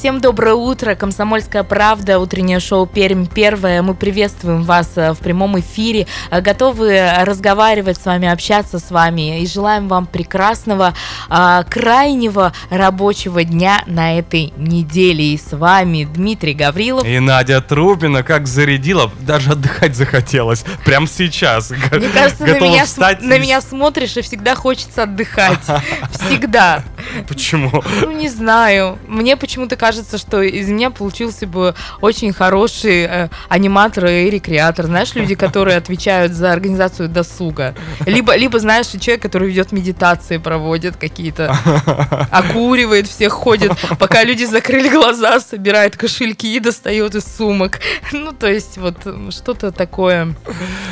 Всем 0.00 0.18
доброе 0.22 0.54
утро, 0.54 0.94
Комсомольская 0.94 1.62
правда, 1.62 2.18
утреннее 2.18 2.58
шоу 2.58 2.86
Пермь 2.86 3.26
первое. 3.26 3.82
Мы 3.82 3.92
приветствуем 3.92 4.62
вас 4.62 4.92
э, 4.96 5.12
в 5.12 5.18
прямом 5.18 5.60
эфире, 5.60 6.06
э, 6.30 6.40
готовы 6.40 7.02
разговаривать 7.18 7.98
с 8.00 8.06
вами, 8.06 8.26
общаться 8.26 8.78
с 8.78 8.90
вами 8.90 9.42
и 9.42 9.46
желаем 9.46 9.88
вам 9.88 10.06
прекрасного, 10.06 10.94
а, 11.28 11.64
крайнего 11.64 12.54
рабочего 12.70 13.44
дня 13.44 13.82
на 13.86 14.18
этой 14.18 14.54
неделе. 14.56 15.34
И 15.34 15.36
с 15.36 15.54
вами 15.54 16.04
Дмитрий 16.10 16.54
Гаврилов. 16.54 17.04
И 17.04 17.18
Надя 17.18 17.60
Трубина 17.60 18.22
как 18.22 18.46
зарядила, 18.46 19.12
даже 19.20 19.50
отдыхать 19.50 19.96
захотелось. 19.96 20.64
Прям 20.82 21.06
сейчас. 21.06 21.72
Мне 21.92 22.08
кажется, 22.08 22.46
на 22.46 22.58
меня, 22.58 22.86
встать... 22.86 23.20
на 23.20 23.38
меня 23.38 23.60
смотришь 23.60 24.16
и 24.16 24.22
всегда 24.22 24.54
хочется 24.54 25.02
отдыхать. 25.02 25.60
Всегда. 26.12 26.84
Почему? 27.28 27.84
Ну, 28.00 28.12
не 28.12 28.30
знаю. 28.30 28.98
Мне 29.06 29.36
почему-то 29.36 29.76
кажется, 29.76 29.89
кажется, 29.90 30.18
что 30.18 30.40
из 30.40 30.68
меня 30.68 30.90
получился 30.90 31.48
бы 31.48 31.74
очень 32.00 32.32
хороший 32.32 33.02
э, 33.02 33.28
аниматор 33.48 34.06
и 34.06 34.30
рекреатор. 34.30 34.86
Знаешь, 34.86 35.16
люди, 35.16 35.34
которые 35.34 35.76
отвечают 35.76 36.32
за 36.32 36.52
организацию 36.52 37.08
досуга. 37.08 37.74
Либо, 38.06 38.36
либо 38.36 38.60
знаешь, 38.60 38.86
человек, 38.86 39.20
который 39.20 39.48
ведет 39.48 39.72
медитации, 39.72 40.36
проводит 40.36 40.96
какие-то, 40.96 41.56
окуривает 42.30 43.08
всех, 43.08 43.32
ходит, 43.32 43.72
пока 43.98 44.22
люди 44.22 44.44
закрыли 44.44 44.88
глаза, 44.90 45.40
собирает 45.40 45.96
кошельки 45.96 46.54
и 46.54 46.60
достает 46.60 47.16
из 47.16 47.24
сумок. 47.24 47.80
Ну, 48.12 48.30
то 48.30 48.46
есть, 48.46 48.78
вот 48.78 48.96
что-то 49.30 49.72
такое 49.72 50.36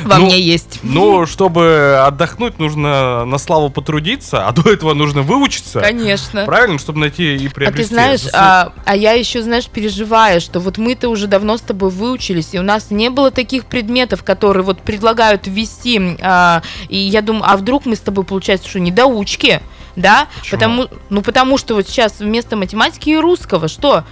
во 0.03 0.17
ну, 0.17 0.25
мне 0.25 0.41
есть. 0.41 0.79
Ну, 0.83 1.25
чтобы 1.25 2.01
отдохнуть, 2.05 2.59
нужно 2.59 3.23
на 3.23 3.37
славу 3.37 3.69
потрудиться, 3.69 4.45
а 4.45 4.51
до 4.51 4.69
этого 4.69 4.93
нужно 4.93 5.21
выучиться. 5.21 5.79
Конечно. 5.79 6.43
Правильно, 6.43 6.79
чтобы 6.79 6.99
найти 6.99 7.37
и 7.37 7.47
приобрести. 7.47 7.81
А 7.81 7.87
ты 7.87 7.87
знаешь, 7.87 8.21
а, 8.33 8.73
а 8.89 8.95
я 8.95 9.11
еще, 9.11 9.43
знаешь, 9.43 9.67
переживаю, 9.67 10.41
что 10.41 10.59
вот 10.59 10.79
мы-то 10.79 11.09
уже 11.09 11.27
давно 11.27 11.57
с 11.57 11.61
тобой 11.61 11.91
выучились, 11.91 12.55
и 12.55 12.59
у 12.59 12.63
нас 12.63 12.89
не 12.89 13.11
было 13.11 13.29
таких 13.29 13.65
предметов, 13.65 14.23
которые 14.23 14.63
вот 14.63 14.81
предлагают 14.81 15.45
ввести. 15.45 16.17
А, 16.23 16.63
и 16.87 16.97
я 16.97 17.21
думаю, 17.21 17.43
а 17.45 17.55
вдруг 17.55 17.85
мы 17.85 17.95
с 17.95 17.99
тобой, 17.99 18.25
получается, 18.25 18.67
что 18.67 18.79
недоучки? 18.79 19.61
Да, 19.95 20.27
Почему? 20.39 20.57
потому, 20.57 20.87
ну 21.11 21.21
потому 21.21 21.59
что 21.59 21.75
вот 21.75 21.87
сейчас 21.87 22.19
вместо 22.19 22.55
математики 22.55 23.11
и 23.11 23.15
русского 23.15 23.67
что? 23.67 24.05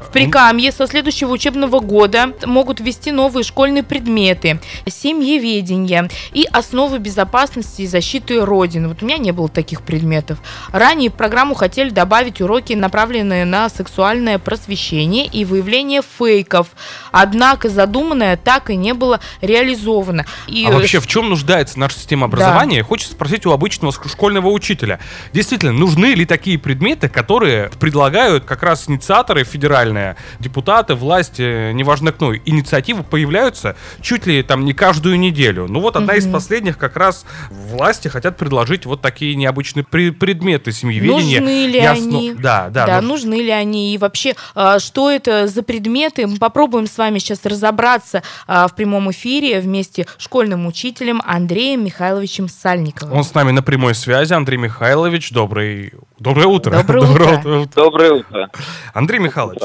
В 0.00 0.12
Прикамье 0.12 0.72
со 0.72 0.86
следующего 0.86 1.30
учебного 1.30 1.80
года 1.80 2.32
могут 2.44 2.80
ввести 2.80 3.12
новые 3.12 3.44
школьные 3.44 3.82
предметы, 3.82 4.60
семьеведение 4.86 6.08
и 6.32 6.46
основы 6.52 6.98
безопасности 6.98 7.82
и 7.82 7.86
защиты 7.86 8.44
Родины. 8.44 8.88
Вот 8.88 9.02
у 9.02 9.06
меня 9.06 9.18
не 9.18 9.32
было 9.32 9.48
таких 9.48 9.82
предметов. 9.82 10.38
Ранее 10.70 11.10
в 11.10 11.14
программу 11.14 11.54
хотели 11.54 11.90
добавить 11.90 12.40
уроки, 12.40 12.74
направленные 12.74 13.44
на 13.44 13.68
сексуальное 13.68 14.38
просвещение 14.38 15.26
и 15.26 15.44
выявление 15.44 16.02
фейков. 16.18 16.68
Однако 17.10 17.68
задуманное 17.68 18.36
так 18.36 18.70
и 18.70 18.76
не 18.76 18.92
было 18.92 19.20
реализовано. 19.40 20.26
И... 20.46 20.66
А 20.66 20.72
вообще 20.72 21.00
в 21.00 21.06
чем 21.06 21.30
нуждается 21.30 21.78
наша 21.78 21.98
система 21.98 22.26
образования? 22.26 22.80
Да. 22.80 22.84
Хочется 22.84 23.14
спросить 23.14 23.46
у 23.46 23.50
обычного 23.50 23.92
школьного 23.92 24.48
учителя. 24.48 25.00
Действительно, 25.32 25.72
нужны 25.72 26.06
ли 26.14 26.26
такие 26.26 26.58
предметы, 26.58 27.08
которые 27.08 27.70
предлагают 27.80 28.44
как 28.44 28.62
раз 28.62 28.88
инициаторы 28.88 29.44
федеральные 29.44 29.85
федеральные 29.86 30.16
депутаты, 30.40 30.94
власти, 30.94 31.72
неважно 31.72 32.12
кто, 32.12 32.36
инициативы 32.36 33.02
появляются 33.02 33.76
чуть 34.00 34.26
ли 34.26 34.42
там 34.42 34.64
не 34.64 34.72
каждую 34.72 35.18
неделю. 35.18 35.66
Ну 35.68 35.80
вот 35.80 35.96
одна 35.96 36.14
угу. 36.14 36.18
из 36.18 36.30
последних 36.30 36.78
как 36.78 36.96
раз 36.96 37.24
власти 37.50 38.08
хотят 38.08 38.36
предложить 38.36 38.86
вот 38.86 39.00
такие 39.00 39.34
необычные 39.34 39.84
при- 39.84 40.10
предметы 40.10 40.72
семьеведения. 40.72 41.40
Нужны 41.40 41.66
ли 41.66 41.78
Ясно... 41.78 42.18
они? 42.18 42.34
Да, 42.34 42.68
да. 42.70 42.86
Да, 42.86 43.00
нужны 43.00 43.42
ли 43.42 43.50
они? 43.50 43.94
И 43.94 43.98
вообще, 43.98 44.34
а, 44.54 44.78
что 44.78 45.10
это 45.10 45.46
за 45.46 45.62
предметы? 45.62 46.26
Мы 46.26 46.36
попробуем 46.36 46.86
с 46.86 46.96
вами 46.98 47.18
сейчас 47.18 47.44
разобраться 47.44 48.22
а, 48.46 48.68
в 48.68 48.74
прямом 48.74 49.10
эфире 49.10 49.60
вместе 49.60 50.06
с 50.18 50.22
школьным 50.22 50.66
учителем 50.66 51.22
Андреем 51.24 51.84
Михайловичем 51.84 52.48
Сальниковым. 52.48 53.16
Он 53.16 53.24
с 53.24 53.34
нами 53.34 53.52
на 53.52 53.62
прямой 53.62 53.94
связи. 53.94 54.32
Андрей 54.32 54.58
Михайлович, 54.58 55.30
добрый... 55.30 55.92
доброе 56.18 56.46
утро. 56.46 56.82
Доброе, 56.82 57.00
Доброе 57.02 57.38
утро. 57.38 57.58
утро. 57.58 57.70
Доброе 57.74 58.12
утро. 58.12 58.50
Андрей 58.94 59.18
Михайлович, 59.18 59.60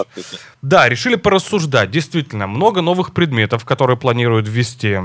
да, 0.62 0.90
решили 0.90 1.16
порассуждать. 1.16 1.92
Действительно, 1.92 2.48
много 2.48 2.82
новых 2.82 3.14
предметов, 3.14 3.66
которые 3.66 3.98
планируют 3.98 4.48
ввести, 4.48 4.96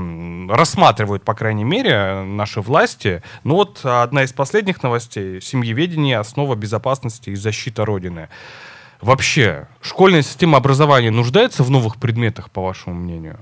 рассматривают, 0.49 1.23
по 1.23 1.33
крайней 1.33 1.63
мере, 1.63 2.23
наши 2.23 2.61
власти. 2.61 3.23
Ну 3.43 3.55
вот 3.55 3.81
одна 3.83 4.23
из 4.23 4.33
последних 4.33 4.83
новостей– 4.83 5.41
семьеведение, 5.41 6.19
основа 6.19 6.55
безопасности 6.55 7.31
и 7.31 7.35
защита 7.35 7.85
Родины. 7.85 8.29
Вообще, 9.01 9.67
школьная 9.81 10.23
система 10.23 10.57
образования 10.57 11.11
нуждается 11.11 11.63
в 11.63 11.69
новых 11.69 11.97
предметах, 11.97 12.49
по 12.49 12.61
вашему 12.61 12.95
мнению? 12.95 13.39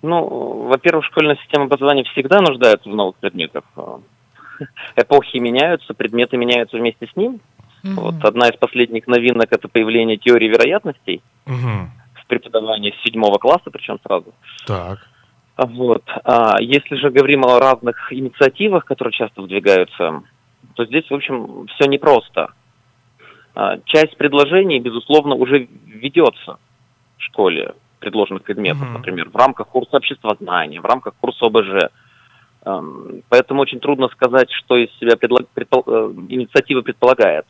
Ну, 0.00 0.68
во-первых, 0.68 1.04
школьная 1.04 1.36
система 1.42 1.64
образования 1.64 2.04
всегда 2.04 2.40
нуждается 2.40 2.88
в 2.88 2.94
новых 2.94 3.16
предметах. 3.16 3.64
Эпохи 4.96 5.38
меняются, 5.38 5.94
предметы 5.94 6.36
меняются 6.36 6.76
вместе 6.76 7.06
с 7.06 7.16
ним. 7.16 7.40
Угу. 7.84 8.00
Вот 8.00 8.24
одна 8.24 8.48
из 8.48 8.56
последних 8.56 9.06
новинок 9.06 9.52
это 9.52 9.68
появление 9.68 10.16
теории 10.16 10.48
вероятностей 10.48 11.22
угу. 11.46 11.90
в 12.14 12.26
преподавании 12.26 12.94
седьмого 13.04 13.38
класса, 13.38 13.70
причем 13.70 13.98
сразу. 14.04 14.34
Так. 14.66 14.98
Вот. 15.56 16.04
А 16.24 16.60
если 16.60 16.94
же 16.96 17.10
говорим 17.10 17.44
о 17.44 17.58
разных 17.58 18.12
инициативах, 18.12 18.84
которые 18.84 19.12
часто 19.12 19.42
выдвигаются, 19.42 20.22
то 20.74 20.84
здесь, 20.84 21.08
в 21.10 21.14
общем, 21.14 21.66
все 21.66 21.88
непросто. 21.88 22.52
А, 23.54 23.78
часть 23.86 24.16
предложений, 24.16 24.78
безусловно, 24.80 25.34
уже 25.34 25.68
ведется 25.86 26.58
в 27.16 27.22
школе 27.24 27.74
предложенных 27.98 28.44
предметов, 28.44 28.82
mm 28.82 28.92
например, 28.92 29.30
в 29.30 29.36
рамках 29.36 29.66
курса 29.66 29.96
обществознания, 29.96 30.80
в 30.80 30.84
рамках 30.84 31.14
курса 31.16 31.46
ОБЖ. 31.46 31.90
Поэтому 32.62 33.62
очень 33.62 33.80
трудно 33.80 34.08
сказать, 34.08 34.50
что 34.50 34.76
из 34.76 34.90
себя 34.98 35.16
предлаг... 35.16 35.48
предпол... 35.54 35.84
Э, 35.86 36.12
инициатива 36.28 36.82
предполагает. 36.82 37.46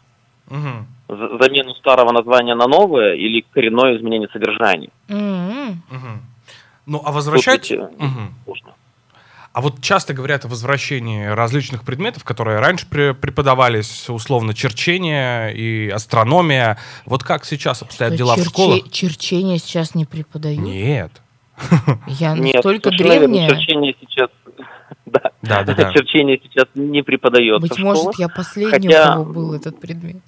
Угу. 0.48 1.38
Замену 1.40 1.74
старого 1.74 2.12
названия 2.12 2.54
на 2.54 2.66
новое 2.66 3.14
или 3.14 3.44
коренное 3.50 3.96
изменение 3.96 4.28
содержания. 4.28 4.90
Угу. 5.08 5.96
Угу. 5.96 6.12
Ну, 6.86 7.02
а 7.04 7.12
возвращать... 7.12 7.70
Угу. 7.70 8.54
А 9.54 9.60
вот 9.60 9.80
часто 9.80 10.14
говорят 10.14 10.44
о 10.44 10.48
возвращении 10.48 11.24
различных 11.24 11.82
предметов, 11.82 12.22
которые 12.22 12.60
раньше 12.60 12.86
преподавались, 12.86 14.08
условно, 14.08 14.54
черчение 14.54 15.52
и 15.52 15.88
астрономия. 15.88 16.78
Вот 17.06 17.24
как 17.24 17.44
сейчас 17.44 17.82
обстоят 17.82 18.12
Что, 18.12 18.18
дела 18.18 18.36
черче... 18.36 18.48
в 18.48 18.52
школах? 18.52 18.90
Черчение 18.90 19.58
сейчас 19.58 19.96
не 19.96 20.04
преподают? 20.04 20.60
Нет. 20.60 21.10
Я 22.06 22.36
настолько 22.36 22.90
Нет, 22.90 22.98
древняя. 22.98 23.48
Черчение 23.48 23.96
сейчас 24.00 24.28
да. 25.10 25.32
Да, 25.42 25.64
да, 25.64 25.74
да. 25.74 25.92
Черчение 25.92 26.40
сейчас 26.42 26.66
не 26.74 27.02
преподается 27.02 27.68
Быть 27.68 27.78
может, 27.78 28.18
я 28.18 28.28
последний, 28.28 28.88
Хотя... 28.88 29.12
у 29.12 29.24
кого 29.24 29.32
был 29.32 29.54
этот 29.54 29.80
предмет. 29.80 30.22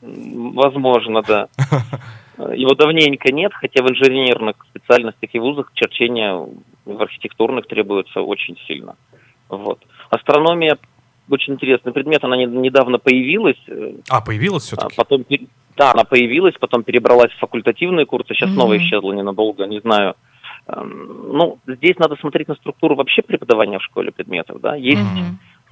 Возможно, 0.00 1.22
да. 1.22 1.48
Его 2.54 2.74
давненько 2.74 3.32
нет, 3.32 3.52
хотя 3.52 3.82
в 3.82 3.90
инженерных 3.90 4.56
специальностях 4.70 5.30
и 5.32 5.38
вузах 5.38 5.70
черчение 5.74 6.48
в 6.84 7.02
архитектурных 7.02 7.66
требуется 7.66 8.20
очень 8.20 8.56
сильно. 8.66 8.96
Вот. 9.48 9.80
Астрономия 10.08 10.78
очень 11.28 11.54
интересный 11.54 11.92
предмет, 11.92 12.24
она 12.24 12.36
недавно 12.36 12.98
появилась. 12.98 13.58
А, 14.08 14.20
появилась 14.20 14.64
все-таки? 14.64 14.94
А 14.96 14.96
потом, 14.96 15.24
да, 15.76 15.92
она 15.92 16.04
появилась, 16.04 16.54
потом 16.58 16.82
перебралась 16.82 17.32
в 17.32 17.38
факультативные 17.38 18.06
курсы, 18.06 18.34
сейчас 18.34 18.50
mm-hmm. 18.50 18.54
снова 18.54 18.78
исчезла 18.78 19.12
ненадолго, 19.12 19.66
не 19.66 19.80
знаю. 19.80 20.14
Эм, 20.72 21.32
ну, 21.32 21.58
здесь 21.66 21.98
надо 21.98 22.16
смотреть 22.16 22.48
на 22.48 22.54
структуру 22.54 22.94
вообще 22.94 23.22
преподавания 23.22 23.78
в 23.78 23.84
школе 23.84 24.12
предметов, 24.12 24.60
да. 24.60 24.76
Есть 24.76 25.00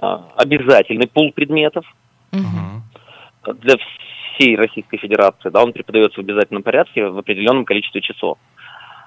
mm-hmm. 0.01 0.31
обязательный 0.35 1.07
пул 1.07 1.31
предметов, 1.31 1.85
угу. 2.31 3.53
для 3.59 3.75
всей 3.77 4.55
Российской 4.55 4.97
Федерации, 4.97 5.49
да, 5.49 5.63
он 5.63 5.73
преподается 5.73 6.21
в 6.21 6.23
обязательном 6.23 6.63
порядке 6.63 7.05
в 7.05 7.17
определенном 7.17 7.65
количестве 7.65 8.01
часов. 8.01 8.37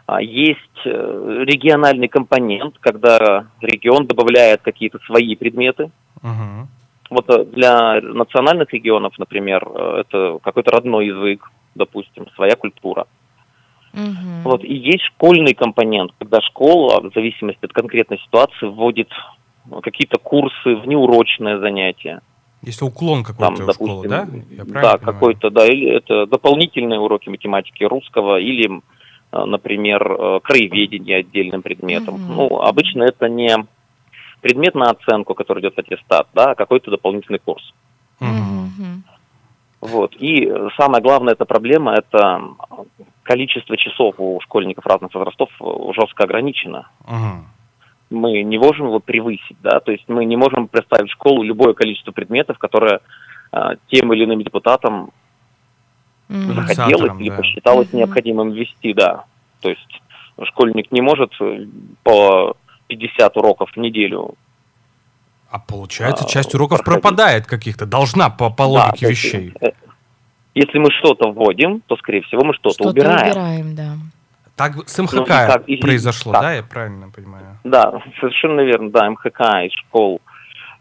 А 0.06 0.20
есть 0.20 0.58
э, 0.84 1.44
региональный 1.46 2.08
компонент, 2.08 2.76
когда 2.80 3.46
регион 3.60 4.06
добавляет 4.06 4.60
какие-то 4.62 4.98
свои 5.06 5.36
предметы. 5.36 5.90
Мгм. 6.22 6.68
Вот 7.08 7.30
э, 7.30 7.44
для 7.44 8.00
национальных 8.00 8.72
регионов, 8.72 9.14
например, 9.18 9.64
это 9.64 10.38
какой-то 10.42 10.72
родной 10.72 11.06
язык, 11.06 11.48
допустим, 11.74 12.26
своя 12.34 12.56
культура. 12.56 13.06
Мгм. 13.92 14.42
Вот, 14.44 14.64
и 14.64 14.74
есть 14.74 15.02
школьный 15.04 15.54
компонент, 15.54 16.12
когда 16.18 16.40
школа, 16.40 17.00
в 17.00 17.12
зависимости 17.14 17.64
от 17.64 17.72
конкретной 17.72 18.18
ситуации, 18.18 18.66
вводит 18.66 19.08
э, 19.70 19.80
какие-то 19.82 20.18
курсы, 20.18 20.74
внеурочные 20.74 21.58
занятия. 21.58 22.20
Если 22.62 22.84
уклон 22.84 23.24
Там, 23.24 23.34
какой-то 23.34 23.64
у 23.64 23.66
допустим, 23.66 23.86
школы, 23.86 24.08
да? 24.08 24.28
Я 24.50 24.56
да, 24.58 24.64
понимаю? 24.64 24.98
какой-то, 25.00 25.50
да, 25.50 25.66
или 25.66 25.90
это 25.90 26.26
дополнительные 26.26 27.00
уроки 27.00 27.28
математики 27.28 27.84
русского, 27.84 28.38
или, 28.38 28.80
э, 29.32 29.44
например, 29.44 30.10
э, 30.10 30.40
краеведение 30.42 31.18
отдельным 31.18 31.62
предметом. 31.62 32.14
Мгм. 32.14 32.34
Ну, 32.34 32.60
обычно 32.60 33.02
это 33.02 33.28
не 33.28 33.66
предмет 34.40 34.74
на 34.74 34.90
оценку, 34.90 35.34
который 35.34 35.60
идет 35.60 35.74
в 35.74 35.78
аттестат, 35.78 36.28
да, 36.34 36.52
а 36.52 36.54
какой-то 36.54 36.90
дополнительный 36.90 37.40
курс. 37.40 37.74
Мгм. 38.20 39.04
Вот. 39.80 40.14
И 40.14 40.50
самая 40.76 41.02
главная 41.02 41.34
эта 41.34 41.44
проблема– 41.44 41.94
это 41.96 42.40
количество 43.22 43.76
часов 43.76 44.14
у 44.18 44.40
школьников 44.40 44.86
разных 44.86 45.14
возрастов 45.14 45.50
э, 45.60 45.64
жестко 45.94 46.24
ограничено. 46.24 46.88
Мгм. 47.06 47.48
Мы 48.10 48.42
не 48.42 48.58
можем 48.58 48.86
его 48.88 49.00
превысить, 49.00 49.56
да, 49.62 49.80
то 49.80 49.90
есть 49.92 50.04
мы 50.08 50.24
не 50.24 50.36
можем 50.36 50.68
представить 50.68 51.10
в 51.10 51.14
школу 51.14 51.42
любое 51.42 51.72
количество 51.72 52.12
предметов, 52.12 52.58
которое 52.58 53.00
э, 53.52 53.58
тем 53.90 54.12
или 54.12 54.24
иным 54.24 54.42
депутатам 54.42 55.10
Мгм. 56.28 56.54
захотелось 56.54 57.20
или 57.20 57.30
да. 57.30 57.36
посчиталось 57.36 57.88
Мгм. 57.88 57.98
необходимым 57.98 58.50
ввести, 58.52 58.92
да. 58.94 59.24
То 59.60 59.70
есть 59.70 60.02
школьник 60.44 60.90
не 60.92 61.00
может 61.00 61.32
э, 61.40 61.66
по 62.02 62.56
50 62.88 63.36
уроков 63.36 63.70
в 63.72 63.76
неделю. 63.78 64.34
А 65.50 65.58
получается, 65.58 66.24
А, 66.24 66.28
часть 66.28 66.54
уроков 66.54 66.82
проходить. 66.82 67.02
пропадает 67.02 67.46
каких-то, 67.46 67.84
должна 67.86 68.30
по, 68.30 68.48
по 68.50 68.64
Да, 68.64 68.86
логике 68.86 69.08
есть, 69.08 69.24
вещей. 69.24 69.52
Э, 70.54 70.60
Если 70.60 70.78
мы 70.78 70.90
что-то 70.90 71.30
вводим, 71.32 71.80
то, 71.86 71.96
скорее 71.96 72.22
всего, 72.22 72.44
мы 72.44 72.54
что-то, 72.54 72.74
Что-то 72.74 72.90
убираем. 72.90 73.30
убираем, 73.30 73.74
да. 73.74 73.94
Так 74.56 74.88
с 74.88 74.98
МХК 75.02 75.14
Ну, 75.14 75.22
и 75.22 75.26
как- 75.26 75.68
и- 75.68 75.76
произошло, 75.76 76.32
как? 76.32 76.42
да, 76.42 76.52
я 76.54 76.62
правильно 76.62 77.08
понимаю? 77.10 77.58
Да, 77.64 78.00
совершенно 78.20 78.60
верно. 78.60 78.90
Да, 78.90 79.08
МХК 79.10 79.40
из 79.66 79.72
школ 79.72 80.20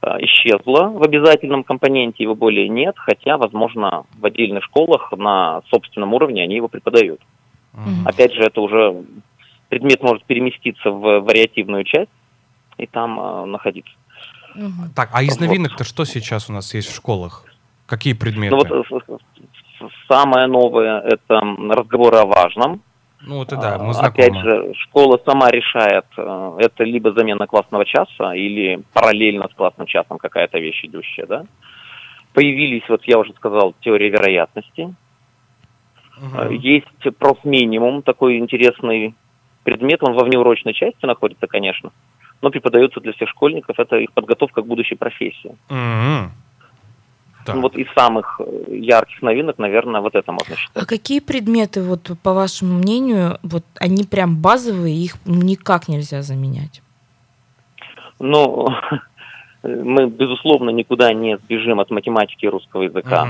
э, 0.04 0.08
исчезла 0.26 0.90
в 0.90 1.04
обязательном 1.04 1.64
компоненте, 1.64 2.24
его 2.24 2.34
более 2.36 2.68
нет, 2.68 2.96
хотя, 2.98 3.38
возможно, 3.38 4.04
в 4.20 4.26
отдельных 4.26 4.64
школах 4.66 5.12
на 5.16 5.62
собственном 5.70 6.14
уровне 6.14 6.42
они 6.44 6.56
его 6.56 6.68
преподают. 6.68 7.22
Мгм. 7.74 8.06
Опять 8.08 8.34
же, 8.34 8.42
это 8.42 8.60
уже 8.62 9.04
предмет 9.70 10.02
может 10.04 10.26
переместиться 10.26 10.90
в 10.92 11.20
вариативную 11.22 11.84
часть 11.86 12.10
и 12.78 12.88
там 12.88 13.20
э, 13.20 13.46
находиться. 13.46 13.94
Мгм. 14.56 14.90
Так, 14.96 15.12
а 15.14 15.24
из 15.24 15.38
Вот. 15.40 15.48
новинок-то 15.48 15.84
что 15.86 16.04
сейчас 16.04 16.50
у 16.50 16.54
нас 16.54 16.74
есть 16.74 16.90
в 16.90 16.96
школах? 16.96 17.46
Какие 17.86 18.14
предметы? 18.14 18.56
Ну 18.56 18.64
вот 18.64 18.72
э, 18.72 18.84
с- 18.90 19.61
самое 20.08 20.48
новое– 20.48 21.00
это 21.06 21.42
разговоры 21.70 22.18
о 22.18 22.26
важном. 22.26 22.82
Ну, 23.24 23.44
это 23.44 23.56
да, 23.56 23.76
А, 23.76 23.78
мы 23.78 23.94
знакомы. 23.94 24.26
Опять 24.26 24.36
же, 24.42 24.74
школа 24.80 25.20
сама 25.24 25.52
решает, 25.52 26.06
э, 26.18 26.58
это 26.60 26.84
либо 26.84 27.12
замена 27.14 27.46
классного 27.46 27.86
часа, 27.86 28.34
или 28.34 28.82
параллельно 28.94 29.48
с 29.48 29.54
классным 29.54 29.86
часом 29.86 30.18
какая-то 30.18 30.58
вещь 30.60 30.84
идущая, 30.84 31.28
да. 31.28 31.44
Появились, 32.34 32.84
вот 32.90 33.04
я 33.06 33.20
уже 33.20 33.34
сказал, 33.34 33.76
теория 33.82 34.10
вероятности. 34.10 34.96
Э, 36.20 36.50
Есть 36.52 36.88
профминимум, 37.20 38.02
такой 38.02 38.38
интересный 38.38 39.14
предмет, 39.64 40.02
он 40.02 40.14
во 40.14 40.24
внеурочной 40.24 40.74
части 40.74 41.06
находится, 41.06 41.46
конечно, 41.46 41.92
но 42.42 42.50
преподается 42.50 43.00
для 43.00 43.14
всех 43.14 43.30
школьников, 43.30 43.80
это 43.80 43.98
их 43.98 44.12
подготовка 44.14 44.62
к 44.62 44.66
будущей 44.66 44.96
профессии. 44.96 45.56
Мгм. 45.70 46.32
Так. 47.46 47.56
Ну, 47.56 47.62
Вот 47.62 47.76
из 47.76 47.88
самых 47.94 48.40
э, 48.40 48.76
ярких 48.76 49.22
новинок, 49.22 49.58
наверное, 49.58 50.02
вот 50.02 50.16
это 50.16 50.32
можно 50.32 50.56
считать. 50.56 50.84
А 50.84 50.86
какие 50.86 51.20
предметы, 51.20 51.82
вот 51.82 52.12
по 52.24 52.34
вашему 52.34 52.76
мнению, 52.76 53.38
вот 53.44 53.64
они 53.80 54.04
прям 54.04 54.36
базовые, 54.42 54.96
их 54.96 55.16
никак 55.26 55.88
нельзя 55.88 56.22
заменять? 56.22 56.82
Ну, 58.20 58.68
мы, 59.64 60.08
безусловно, 60.08 60.70
никуда 60.70 61.14
не 61.14 61.38
сбежим 61.38 61.80
от 61.80 61.90
математики 61.92 62.46
и 62.46 62.50
русского 62.50 62.84
языка. 62.84 63.28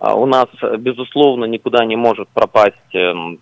А 0.00 0.14
У 0.14 0.26
нас, 0.26 0.48
э, 0.62 0.76
безусловно, 0.76 1.44
никуда 1.46 1.84
не 1.84 1.96
может 1.96 2.28
пропасть 2.28 2.94
эм, 2.94 3.38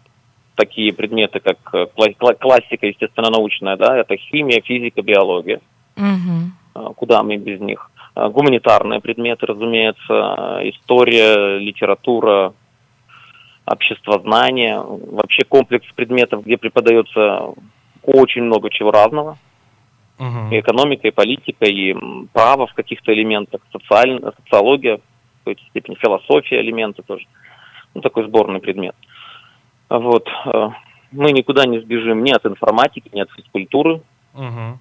такие 0.54 0.92
предметы, 0.92 1.40
как 1.40 1.56
э, 1.72 1.86
кла- 1.96 2.14
кла- 2.18 2.34
классика 2.38 2.86
естественно-научная, 2.86 3.76
да, 3.76 3.96
это 3.96 4.16
химия, 4.16 4.60
физика, 4.62 5.02
биология. 5.02 5.60
А, 6.74 6.92
Куда 6.94 7.22
мы 7.22 7.36
без 7.36 7.60
них? 7.60 7.90
А, 8.14 8.28
Гуманитарные 8.28 9.00
предметы, 9.00 9.46
разумеется, 9.46 10.00
а, 10.08 10.60
история, 10.68 11.58
литература, 11.58 12.52
обществознание, 13.66 14.80
вообще 14.80 15.44
комплекс 15.44 15.86
предметов, 15.94 16.44
где 16.44 16.56
преподается 16.56 17.54
очень 18.02 18.42
много 18.42 18.70
чего 18.70 18.90
разного. 18.90 19.38
Мгм. 20.18 20.52
И 20.52 20.60
экономика, 20.60 21.08
и 21.08 21.12
политика, 21.12 21.64
и 21.64 21.94
право 22.32 22.66
в 22.66 22.74
каких-то 22.74 23.12
элементах, 23.14 23.60
социаль- 23.72 24.20
социология, 24.42 24.98
в 24.98 25.00
какой-то 25.38 25.62
степени 25.70 25.94
философия 25.96 26.60
элементы 26.60 27.02
тоже. 27.02 27.26
Ну, 27.94 28.00
такой 28.02 28.24
сборный 28.26 28.60
предмет. 28.60 28.94
Вот. 29.88 30.28
э, 30.46 30.68
Мы 31.12 31.32
никуда 31.32 31.66
не 31.66 31.78
сбежим 31.80 32.24
ни 32.24 32.30
от 32.30 32.46
информатики, 32.46 33.10
ни 33.12 33.20
от 33.20 33.30
физкультуры. 33.32 34.00
Мгм. 34.32 34.78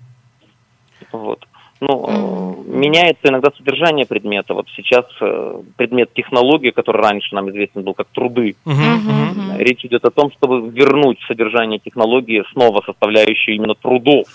Вот. 1.12 1.46
Ну, 1.82 2.08
Мгм. 2.08 2.80
меняется 2.80 3.28
иногда 3.28 3.50
содержание 3.58 4.06
предмета. 4.06 4.54
Вот 4.54 4.68
сейчас 4.76 5.06
э, 5.20 5.62
предмет 5.78 6.14
технологии, 6.14 6.70
который 6.70 7.02
раньше 7.02 7.34
нам 7.34 7.50
известен 7.50 7.82
был 7.82 7.96
как 7.96 8.08
труды. 8.14 8.56
Мгм. 8.66 8.78
Мгм. 8.78 9.58
речь 9.58 9.84
идет 9.84 10.06
о 10.06 10.12
том, 10.12 10.32
чтобы 10.32 10.70
вернуть 10.70 11.18
содержание 11.28 11.80
технологии 11.80 12.44
снова 12.54 12.84
составляющую 12.86 13.56
именно 13.56 13.74
трудов, 13.74 14.28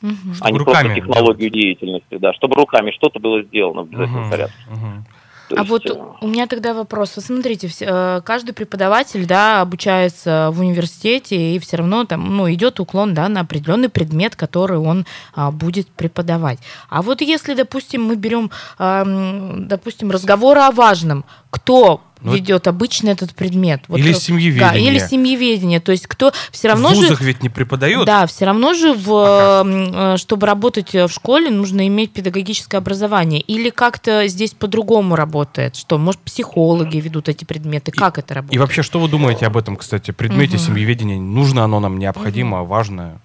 Мгм. 0.00 0.34
а 0.40 0.50
не 0.50 0.58
руками 0.58 0.88
просто 0.88 0.94
технологию 0.94 1.50
деятельности, 1.50 2.16
да, 2.16 2.32
чтобы 2.32 2.54
руками 2.56 2.90
что-то 2.92 3.20
было 3.20 3.42
сделано 3.42 3.82
в 3.82 3.88
обязательном 3.88 4.22
Мгм. 4.22 4.30
порядке. 4.30 4.54
Мгм. 4.70 5.04
То 5.50 5.56
А 5.56 5.58
есть, 5.60 5.70
вот 5.70 5.86
э, 5.86 5.94
у 6.20 6.28
меня 6.28 6.46
тогда 6.46 6.74
вопрос. 6.74 7.16
Вот 7.16 7.24
смотрите, 7.24 7.68
э, 7.80 8.20
каждый 8.24 8.52
преподаватель, 8.52 9.26
да, 9.26 9.60
обучается 9.62 10.50
в 10.52 10.60
университете 10.60 11.56
и 11.56 11.58
все 11.58 11.78
равно 11.78 12.04
там, 12.04 12.36
ну, 12.36 12.50
идет 12.52 12.78
уклон, 12.78 13.14
да, 13.14 13.28
на 13.28 13.40
определенный 13.40 13.88
предмет, 13.88 14.36
который 14.36 14.78
он 14.78 15.06
а, 15.34 15.50
будет 15.50 15.88
преподавать. 15.88 16.60
А 16.88 17.02
вот 17.02 17.20
если, 17.20 17.54
допустим, 17.54 18.04
мы 18.04 18.14
берем, 18.14 18.52
а, 18.78 19.02
допустим, 19.04 20.12
разговоры 20.12 20.60
о 20.60 20.70
важном, 20.70 21.24
кто 21.50 22.00
Ну, 22.22 22.32
ведет 22.34 22.66
обычно 22.68 23.08
этот 23.10 23.34
предмет? 23.34 23.82
Вот, 23.88 23.98
Или 23.98 24.10
э, 24.10 24.14
семьеведение. 24.14 24.70
Да, 24.72 24.76
или 24.76 24.98
семьеведение. 24.98 25.80
То 25.80 25.92
есть 25.92 26.06
кто 26.06 26.32
все 26.50 26.68
равно 26.68 26.90
в 26.90 26.94
же 26.94 27.00
вузах 27.02 27.20
ведь 27.22 27.42
не 27.42 27.48
преподают. 27.48 28.06
да, 28.06 28.26
все 28.26 28.44
равно 28.44 28.74
же, 28.74 28.92
в, 28.92 29.10
А 29.12 29.60
м, 29.62 30.14
э, 30.14 30.16
чтобы 30.18 30.46
работать 30.46 30.92
в 30.94 31.08
школе, 31.08 31.50
нужно 31.50 31.86
иметь 31.86 32.12
педагогическое 32.12 32.78
образование. 32.78 33.40
Или 33.40 33.70
как-то 33.70 34.26
здесь 34.28 34.52
по-другому 34.52 35.16
работает? 35.16 35.76
Что, 35.76 35.98
может, 35.98 36.20
психологи 36.20 36.98
ведут 36.98 37.28
эти 37.28 37.44
предметы? 37.44 37.90
Как 37.92 38.18
это 38.18 38.34
работает? 38.34 38.54
И 38.54 38.58
вообще, 38.58 38.82
что 38.82 38.98
вы 39.00 39.08
думаете 39.08 39.46
об 39.46 39.56
этом, 39.56 39.76
кстати, 39.76 40.10
предмете 40.10 40.56
Мгм. 40.56 40.66
семьеведения? 40.66 41.18
Нужно 41.18 41.64
оно 41.64 41.80
нам, 41.80 41.98
необходимо, 41.98 42.64
важно? 42.64 43.20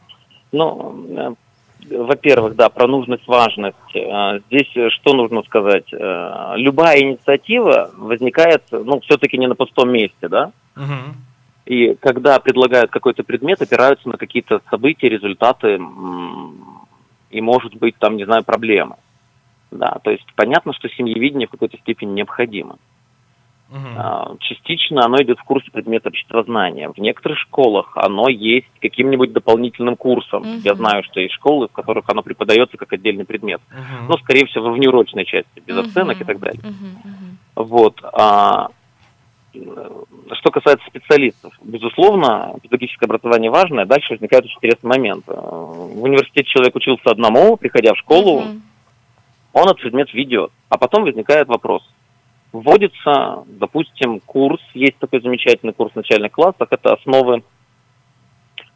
Ну, 0.52 1.06
э, 1.10 1.34
во-первых, 1.90 2.56
да, 2.56 2.70
про 2.70 2.88
нужность, 2.88 3.28
важность. 3.28 3.96
Э, 3.96 4.40
Здесь 4.48 4.70
э, 4.76 4.90
что 4.90 5.14
нужно 5.14 5.44
сказать? 5.44 5.86
Э, 5.94 6.54
Любая 6.56 7.02
инициатива 7.02 7.92
возникает, 7.98 8.64
ну, 8.72 9.00
все-таки 9.02 9.38
не 9.38 9.48
на 9.48 9.56
пустом 9.56 9.92
месте, 9.92 10.28
да? 10.28 10.52
И 11.66 11.96
когда 11.96 12.40
предлагают 12.40 12.92
какой-то 12.92 13.24
предмет, 13.24 13.62
опираются 13.62 14.08
на 14.08 14.18
какие-то 14.18 14.62
события, 14.70 15.10
результаты, 15.10 15.80
и, 17.32 17.42
может 17.42 17.76
быть, 17.76 17.96
там, 17.98 18.18
не 18.18 18.26
знаю, 18.26 18.44
проблемы. 18.44 18.98
Да, 19.72 19.98
то 20.04 20.12
есть 20.12 20.28
понятно, 20.36 20.74
что 20.74 20.88
семьевидение 20.90 21.48
в 21.48 21.52
какой-то 21.52 21.78
степени 21.78 22.12
необходимо. 22.12 22.78
А, 23.72 24.36
Частично 24.40 25.06
оно 25.06 25.22
идет 25.22 25.40
в 25.40 25.44
курсе 25.44 25.72
предмета 25.72 26.10
обществознания. 26.10 26.90
В 26.90 26.98
некоторых 26.98 27.40
школах 27.40 27.94
оно 27.96 28.30
есть 28.30 28.68
каким-нибудь 28.82 29.34
дополнительным 29.34 29.96
курсом. 29.96 30.44
Мгм. 30.44 30.62
Я 30.64 30.76
знаю, 30.76 31.04
что 31.04 31.20
есть 31.20 31.34
школы, 31.34 31.68
в 31.68 31.72
которых 31.72 32.06
оно 32.10 32.22
преподается 32.22 32.78
как 32.78 32.94
отдельный 32.94 33.26
предмет. 33.26 33.62
Мгм. 33.72 34.08
Но, 34.08 34.18
скорее 34.18 34.46
всего, 34.46 34.66
во 34.66 34.74
внеурочной 34.74 35.26
части, 35.26 35.60
без 35.66 35.76
Мгм. 35.76 35.86
оценок 35.86 36.22
и 36.22 36.24
так 36.24 36.40
далее. 36.40 36.62
Мгм, 36.64 37.00
мгм. 37.04 37.38
Вот. 37.56 38.00
А, 38.14 38.70
что 39.54 40.52
касается 40.52 40.86
специалистов, 40.88 41.54
безусловно, 41.64 42.56
педагогическое 42.62 43.08
образование 43.08 43.50
важное. 43.50 43.86
Дальше 43.86 44.14
возникает 44.14 44.44
очень 44.46 44.58
интересный 44.58 44.90
момент. 44.90 45.24
В 45.28 46.04
университете 46.04 46.50
человек 46.50 46.76
учился 46.76 47.10
одному, 47.10 47.56
приходя 47.58 47.94
в 47.94 47.98
школу, 47.98 48.42
Мгм. 48.42 48.62
он 49.54 49.64
этот 49.64 49.80
предмет 49.80 50.14
ведет. 50.14 50.52
А 50.70 50.78
потом 50.78 51.04
возникает 51.04 51.48
вопрос. 51.48 51.84
Вводится, 52.66 53.44
допустим, 53.48 54.22
курс, 54.22 54.62
есть 54.74 54.98
такой 55.00 55.20
замечательный 55.22 55.74
курс 55.74 55.92
в 55.92 55.98
начальных 55.98 56.32
классах, 56.32 56.70
это 56.72 56.94
основы 56.94 57.44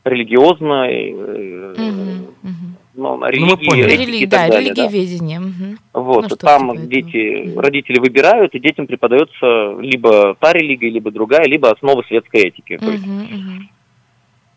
религиозной, 0.03 1.13
мгм. 1.13 2.75
ну, 2.95 3.17
мы 3.17 3.31
религии, 3.31 3.86
этики 3.86 4.09
Рели- 4.09 4.17
и 4.17 4.25
Да, 4.25 4.38
так 4.39 4.50
далее, 4.51 4.74
да. 4.74 4.81
религиоведение. 4.83 5.39
мгм. 5.39 5.77
Вот, 5.93 6.29
Ну, 6.29 6.36
там 6.36 6.71
типа 6.71 6.86
дети, 6.88 7.17
этого. 7.51 7.62
Родители 7.63 8.00
выбирают, 8.00 8.53
и 8.55 8.59
детям 8.59 8.86
преподается 8.86 9.77
либо 9.79 10.36
та 10.39 10.51
религия, 10.51 10.89
либо 10.89 11.09
другая, 11.12 11.45
либо 11.45 11.69
основы 11.71 12.03
светской 12.07 12.41
этики. 12.50 12.77
То 12.77 12.91
есть, 12.91 13.05
Мгм, 13.05 13.21
мгм. 13.24 13.69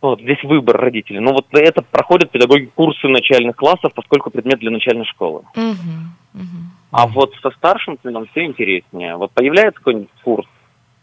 вот 0.00 0.20
здесь 0.20 0.42
выбор 0.42 0.78
родителей. 0.78 1.20
Ну 1.20 1.32
вот 1.32 1.46
это 1.52 1.82
проходят 1.82 2.30
педагоги 2.32 2.68
курсы 2.74 3.06
начальных 3.06 3.54
классов, 3.54 3.92
поскольку 3.94 4.30
предмет 4.30 4.58
для 4.58 4.70
начальной 4.72 5.04
школы. 5.04 5.42
Мгм, 5.54 6.14
мгм. 6.34 6.72
А 6.92 7.06
вот 7.06 7.32
со 7.42 7.50
старшим 7.52 7.99
сыном 8.02 8.26
все 8.30 8.44
интереснее. 8.44 9.16
Вот 9.16 9.32
появляется 9.32 9.78
какой-нибудь 9.78 10.11
курс, 10.22 10.46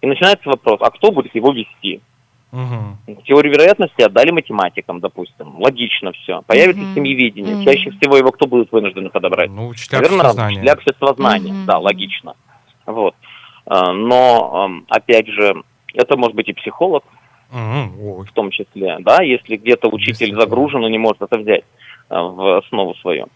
и 0.02 0.08
начинается 0.08 0.48
вопрос, 0.48 0.80
а 0.82 0.92
кто 0.92 1.12
будет 1.12 1.34
его 1.36 1.52
вести? 1.52 2.02
Мгм. 2.52 2.98
Теорию 3.26 3.54
вероятности 3.54 4.02
отдали 4.02 4.32
математикам, 4.32 5.00
допустим. 5.02 5.60
Логично 5.60 6.12
все. 6.14 6.42
Появится 6.48 6.84
Мгм. 6.84 6.92
семьевидение. 6.96 7.56
Мгм. 7.56 7.64
Чаще 7.64 7.92
всего 7.92 8.18
его 8.18 8.32
кто 8.32 8.48
будет 8.48 8.72
вынуждены 8.72 9.10
подобрать? 9.10 9.50
Ну, 9.52 9.68
учителя 9.68 10.00
Наверное, 10.00 10.20
обществознания. 10.22 10.62
для 10.62 10.74
обществознания, 10.74 11.54
Мгм. 11.54 11.66
да, 11.66 11.78
логично. 11.80 12.36
Вот. 12.86 13.16
А, 13.66 13.92
Но, 13.94 14.72
опять 14.90 15.28
же, 15.28 15.64
это 15.94 16.18
может 16.18 16.36
быть 16.36 16.50
и 16.50 16.54
психолог. 16.54 17.04
Ой. 17.52 18.26
в 18.28 18.32
том 18.34 18.52
числе, 18.52 18.98
да, 19.00 19.24
если 19.24 19.56
где-то 19.56 19.90
учитель 19.90 20.36
загружен 20.40 20.86
и 20.86 20.92
не 20.92 21.00
может 21.00 21.22
это 21.24 21.40
взять 21.40 21.64
а, 22.10 22.22
в 22.22 22.58
основу 22.60 22.94
свою. 22.96 23.28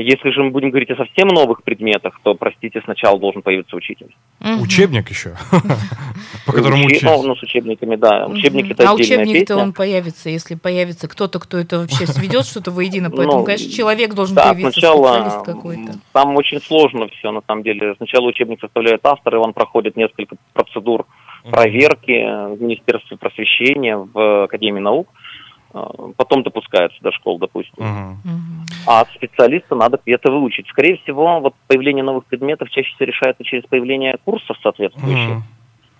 Если 0.00 0.30
же 0.30 0.44
мы 0.44 0.50
будем 0.50 0.70
говорить 0.70 0.90
о 0.90 0.96
совсем 0.96 1.28
новых 1.28 1.64
предметах, 1.64 2.20
то, 2.22 2.34
простите, 2.34 2.80
сначала 2.84 3.18
должен 3.18 3.42
появиться 3.42 3.74
учитель. 3.74 4.14
Мгм. 4.38 4.62
Учебник 4.62 5.10
еще, 5.10 5.34
по 6.46 6.52
которому 6.52 6.84
Учи- 6.84 6.96
учить. 6.96 7.02
Ну, 7.02 7.22
ну, 7.24 7.34
с 7.34 7.42
учебниками, 7.42 7.96
да. 7.96 8.26
Учебник 8.26 8.70
это 8.70 8.88
а 8.88 8.94
учебник-то 8.94 9.56
он 9.56 9.72
появится, 9.72 10.30
если 10.30 10.54
появится 10.54 11.08
кто-то, 11.08 11.40
кто 11.40 11.58
это 11.58 11.80
вообще 11.80 12.06
сведет 12.06 12.46
что-то 12.46 12.70
воедино. 12.70 13.10
Поэтому, 13.10 13.38
Ну, 13.38 13.44
конечно, 13.44 13.70
человек 13.72 14.14
должен 14.14 14.36
появиться, 14.36 14.80
специалист 14.80 15.42
какой-то. 15.44 15.94
там 16.12 16.36
очень 16.36 16.60
сложно 16.60 17.08
все 17.08 17.32
на 17.32 17.42
самом 17.46 17.64
деле. 17.64 17.94
Сначала 17.96 18.26
учебник 18.26 18.60
составляет 18.60 19.04
автор, 19.04 19.34
и 19.34 19.38
он 19.38 19.52
проходит 19.52 19.96
несколько 19.96 20.36
процедур 20.52 21.06
проверки 21.50 22.54
в 22.56 22.62
Министерстве 22.62 23.16
просвещения, 23.16 23.96
в 23.96 24.44
Академии 24.44 24.80
наук. 24.80 25.08
А, 25.08 25.27
Потом 26.16 26.42
допускается 26.42 26.98
до 27.02 27.12
школ, 27.12 27.38
допустим. 27.38 27.74
Мгм. 27.76 28.64
А 28.86 29.04
специалиста 29.14 29.74
надо 29.74 30.00
это 30.06 30.30
выучить. 30.30 30.66
Скорее 30.68 30.96
всего, 30.98 31.40
вот 31.40 31.54
появление 31.66 32.02
новых 32.02 32.24
предметов 32.24 32.70
чаще 32.70 32.88
всего 32.94 33.06
решается 33.06 33.44
через 33.44 33.64
появление 33.64 34.16
курсов 34.24 34.56
соответствующих. 34.62 35.28
Мгм. 35.28 35.42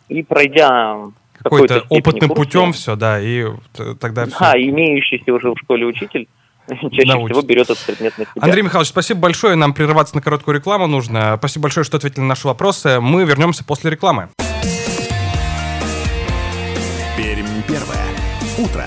И 0.09 0.23
пройдя 0.23 0.97
Какой-то 1.43 1.85
опытным 1.91 2.31
курса, 2.31 2.43
путем 2.45 2.73
все, 2.73 2.97
да, 2.97 3.21
и 3.21 3.45
т- 3.77 3.95
тогда 3.97 4.25
все. 4.27 4.39
Да, 4.41 4.53
имеющийся 4.59 5.33
уже 5.35 5.51
в 5.51 5.57
школе 5.59 5.85
учитель 5.85 6.29
чаще 6.69 7.07
Научит. 7.13 7.37
всего 7.37 7.47
берет 7.47 7.69
этот 7.71 7.85
предмет 7.85 8.17
на 8.17 8.25
себя. 8.25 8.33
Андрей 8.41 8.63
Михайлович, 8.63 8.89
спасибо 8.89 9.21
большое. 9.21 9.55
Нам 9.55 9.75
прерываться 9.75 10.17
на 10.17 10.23
короткую 10.23 10.57
рекламу 10.57 10.87
нужно. 10.87 11.37
Спасибо 11.39 11.65
большое, 11.65 11.85
что 11.85 11.99
ответили 11.99 12.21
на 12.23 12.29
наши 12.29 12.47
вопросы. 12.49 13.01
Мы 13.01 13.25
вернемся 13.25 13.65
после 13.65 13.91
рекламы. 13.91 14.29
Пермь 17.17 17.63
первое. 17.67 18.07
Утро. 18.59 18.87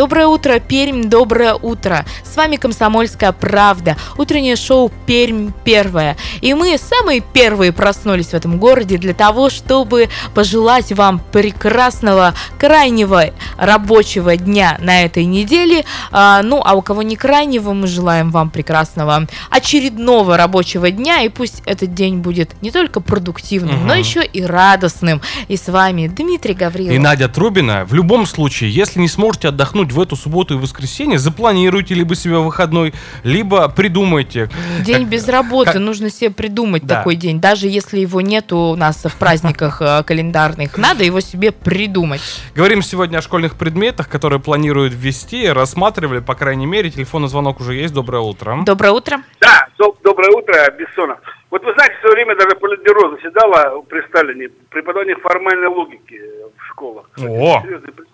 Доброе 0.00 0.28
утро, 0.28 0.58
Пермь, 0.60 1.10
доброе 1.10 1.52
утро. 1.52 2.06
С 2.24 2.34
вами 2.34 2.56
«Комсомольская 2.56 3.32
правда», 3.32 3.98
утреннее 4.16 4.56
шоу 4.56 4.90
«Пермь 5.04 5.50
первая». 5.62 6.16
И 6.40 6.54
мы 6.54 6.78
самые 6.78 7.20
первые 7.20 7.70
проснулись 7.70 8.28
в 8.28 8.34
этом 8.34 8.58
городе 8.58 8.96
для 8.96 9.12
того, 9.12 9.50
чтобы 9.50 10.08
пожелать 10.34 10.90
вам 10.94 11.20
прекрасного, 11.32 12.32
крайнего 12.58 13.24
рабочего 13.58 14.38
дня 14.38 14.78
на 14.80 15.04
этой 15.04 15.26
неделе. 15.26 15.84
А, 16.10 16.40
ну, 16.42 16.62
а 16.64 16.76
у 16.76 16.80
кого 16.80 17.02
не 17.02 17.16
крайнего, 17.16 17.74
мы 17.74 17.86
желаем 17.86 18.30
вам 18.30 18.48
прекрасного 18.48 19.26
очередного 19.50 20.38
рабочего 20.38 20.90
дня. 20.90 21.20
И 21.24 21.28
пусть 21.28 21.62
этот 21.66 21.92
день 21.92 22.20
будет 22.20 22.54
не 22.62 22.70
только 22.70 23.02
продуктивным, 23.02 23.80
Мгм. 23.80 23.88
но 23.88 23.94
еще 23.96 24.24
и 24.24 24.42
радостным. 24.42 25.20
И 25.48 25.58
с 25.58 25.68
вами 25.68 26.06
Дмитрий 26.06 26.54
Гаврилов. 26.54 26.94
И 26.94 26.98
Надя 26.98 27.28
Трубина. 27.28 27.84
В 27.84 27.92
любом 27.92 28.24
случае, 28.24 28.70
если 28.70 28.98
не 28.98 29.08
сможете 29.08 29.48
отдохнуть 29.48 29.89
в 29.92 30.00
эту 30.00 30.16
субботу 30.16 30.54
и 30.54 30.56
воскресенье, 30.58 31.18
запланируйте 31.18 31.94
либо 31.94 32.14
себе 32.14 32.38
выходной, 32.38 32.92
либо 33.24 33.68
придумайте. 33.68 34.48
День 34.84 35.00
Как- 35.02 35.08
без 35.08 35.28
работы, 35.28 35.72
как- 35.72 35.80
нужно 35.80 36.10
себе 36.10 36.30
придумать 36.30 36.84
Да. 36.84 36.96
такой 36.98 37.16
день. 37.16 37.40
Даже 37.40 37.66
если 37.68 37.98
его 38.00 38.20
нету 38.20 38.56
у 38.56 38.76
нас 38.76 39.04
в 39.04 39.16
праздниках 39.18 39.80
э, 39.82 40.02
календарных, 40.04 40.76
надо 40.78 41.04
его 41.04 41.20
себе 41.20 41.52
придумать. 41.52 42.20
Говорим 42.54 42.82
сегодня 42.82 43.18
о 43.18 43.22
школьных 43.22 43.56
предметах, 43.56 44.08
которые 44.08 44.40
планируют 44.40 44.92
ввести, 44.94 45.48
рассматривали, 45.48 46.20
по 46.20 46.34
крайней 46.34 46.66
мере. 46.66 46.90
Телефонный 46.90 47.28
звонок 47.28 47.60
уже 47.60 47.74
есть. 47.74 47.94
Доброе 47.94 48.20
утро. 48.22 48.58
Доброе 48.64 48.92
утро. 48.92 49.18
Да, 49.40 49.66
доб- 49.78 49.96
доброе 50.04 50.30
утро, 50.36 50.54
Бессонов. 50.78 51.18
Вот 51.50 51.64
вы 51.64 51.72
знаете, 51.74 51.94
в 51.96 52.00
свое 52.00 52.14
время 52.14 52.36
даже 52.36 52.54
Политбюро 52.56 53.10
заседало 53.16 53.82
при 53.88 54.00
Сталине 54.08 54.48
преподавание 54.70 55.16
формальной 55.16 55.66
логики 55.68 56.20
в 56.56 56.70
школах. 56.70 57.06
О, 57.18 57.62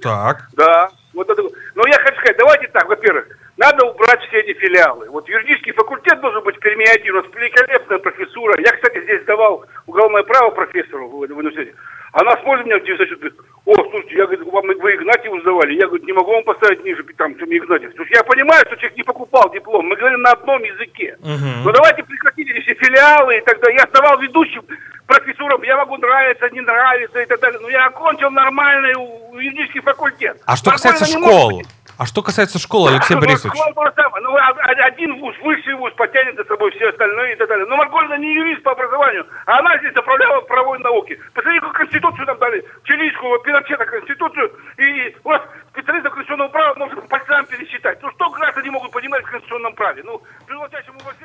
так. 0.01 0.49
Да. 0.57 0.89
Вот 1.17 1.31
это... 1.31 1.43
Но 1.75 1.83
я 1.87 1.99
хочу 1.99 2.19
сказать, 2.21 2.37
давайте 2.37 2.69
так, 2.69 2.87
во-первых, 2.89 3.27
надо 3.57 3.87
убрать 3.87 4.21
все 4.29 4.41
эти 4.41 4.53
филиалы. 4.59 5.09
Вот 5.09 5.27
юридический 5.29 5.73
факультет 5.73 6.21
должен 6.21 6.45
быть 6.45 6.57
в 6.57 6.61
Перми 6.61 6.85
один, 6.95 7.17
у 7.17 7.23
нас 7.23 7.27
великолепная 7.35 7.99
профессура. 7.99 8.55
Я, 8.61 8.73
кстати, 8.73 9.03
здесь 9.03 9.25
давал 9.25 9.65
уголовное 9.87 10.23
право 10.25 10.51
профессору 10.51 11.09
в, 11.09 11.13
в 11.13 11.39
университете. 11.39 11.75
Она 12.13 12.37
смотрит 12.43 12.67
меня 12.67 12.79
в 12.79 12.85
9 12.85 13.19
говорит, 13.19 13.35
о, 13.65 13.75
слушайте, 13.75 14.17
я 14.17 14.27
говорю, 14.27 14.51
вам 14.51 14.67
вы 14.67 14.95
Игнатьеву 14.95 15.41
сдавали. 15.41 15.75
Я 15.75 15.87
говорю, 15.87 16.05
не 16.05 16.13
могу 16.13 16.33
вам 16.33 16.45
поставить 16.45 16.85
ниже, 16.85 17.05
там, 17.17 17.37
чем 17.39 17.49
Игнатьев. 17.49 17.91
Потому 17.91 18.07
что 18.07 18.17
я 18.17 18.25
понимаю, 18.25 18.63
что 18.67 18.77
человек 18.77 18.97
не 18.97 19.03
покупал 19.03 19.51
диплом. 19.53 19.87
Мы 19.87 19.97
говорим 19.97 20.23
на 20.23 20.33
одном 20.33 20.63
языке. 20.63 21.17
Мгм. 21.21 21.65
Но 21.65 21.73
давайте 21.73 22.05
прекратите 22.05 22.61
все 22.61 22.75
филиалы 22.75 23.37
и 23.37 23.41
так 23.41 23.61
далее. 23.61 23.81
Я 23.81 23.89
сдавал 23.91 24.19
ведущим 24.21 24.63
профессурам, 25.07 25.63
я 25.63 25.77
могу 25.77 25.97
нравиться, 25.97 26.49
не 26.51 26.61
нравиться 26.61 27.21
и 27.21 27.27
так 27.27 27.41
далее. 27.41 27.61
Но 27.61 27.69
я 27.69 27.87
окончил 27.87 28.31
нормальный 28.31 28.93
юридический 29.35 29.81
факультет. 29.81 30.41
А 30.47 30.57
что 30.57 30.71
Нормально 30.71 30.93
касается 30.99 31.19
школ? 31.19 31.63
А 31.99 32.05
что 32.05 32.23
касается 32.23 32.59
школы, 32.59 32.91
Алексей 32.91 33.15
Ну, 33.15 33.21
Борисович? 33.21 33.55
школа 33.57 33.87
же 33.87 33.93
самое. 33.97 34.23
Ну, 34.23 34.37
а- 34.37 34.51
а- 34.51 34.85
один 34.85 35.19
вуз, 35.19 35.35
высший 35.43 35.73
вуз 35.77 35.95
потянет 35.95 36.37
за 36.37 36.45
собой 36.45 36.71
все 36.73 36.91
остальное 36.91 37.33
и 37.33 37.37
так 37.37 37.49
далее. 37.49 37.65
Но 37.67 37.77
Маргольна 37.77 38.19
не 38.19 38.35
юрист 38.35 38.63
по 38.65 38.73
образованию, 38.73 39.27
а 39.47 39.61
она 39.61 39.79
здесь 39.79 39.95
заправляла 39.95 40.43
правовой 40.43 40.79
науки. 40.81 41.19
Посмотрите, 41.33 41.61
какую 41.65 41.79
конституцию 41.87 42.27
нам 42.27 42.39
дали. 42.39 42.63
Чилийскую, 42.85 43.41
Пиночета 43.41 43.87
конституцию. 43.87 44.53
И 44.77 45.17
у 45.25 45.31
нас 45.31 45.41
специалистов 45.71 46.13
конституционного 46.13 46.49
права 46.51 46.75
можно 46.75 47.01
по 47.01 47.09
пальцам 47.09 47.47
пересчитать. 47.47 47.99
Ну, 48.03 48.11
что 48.11 48.29
граждане 48.29 48.71
могут 48.73 48.91
понимать 48.93 49.25
в 49.25 49.31
конституционном 49.31 49.73
праве? 49.75 50.03
Ну. 50.05 50.21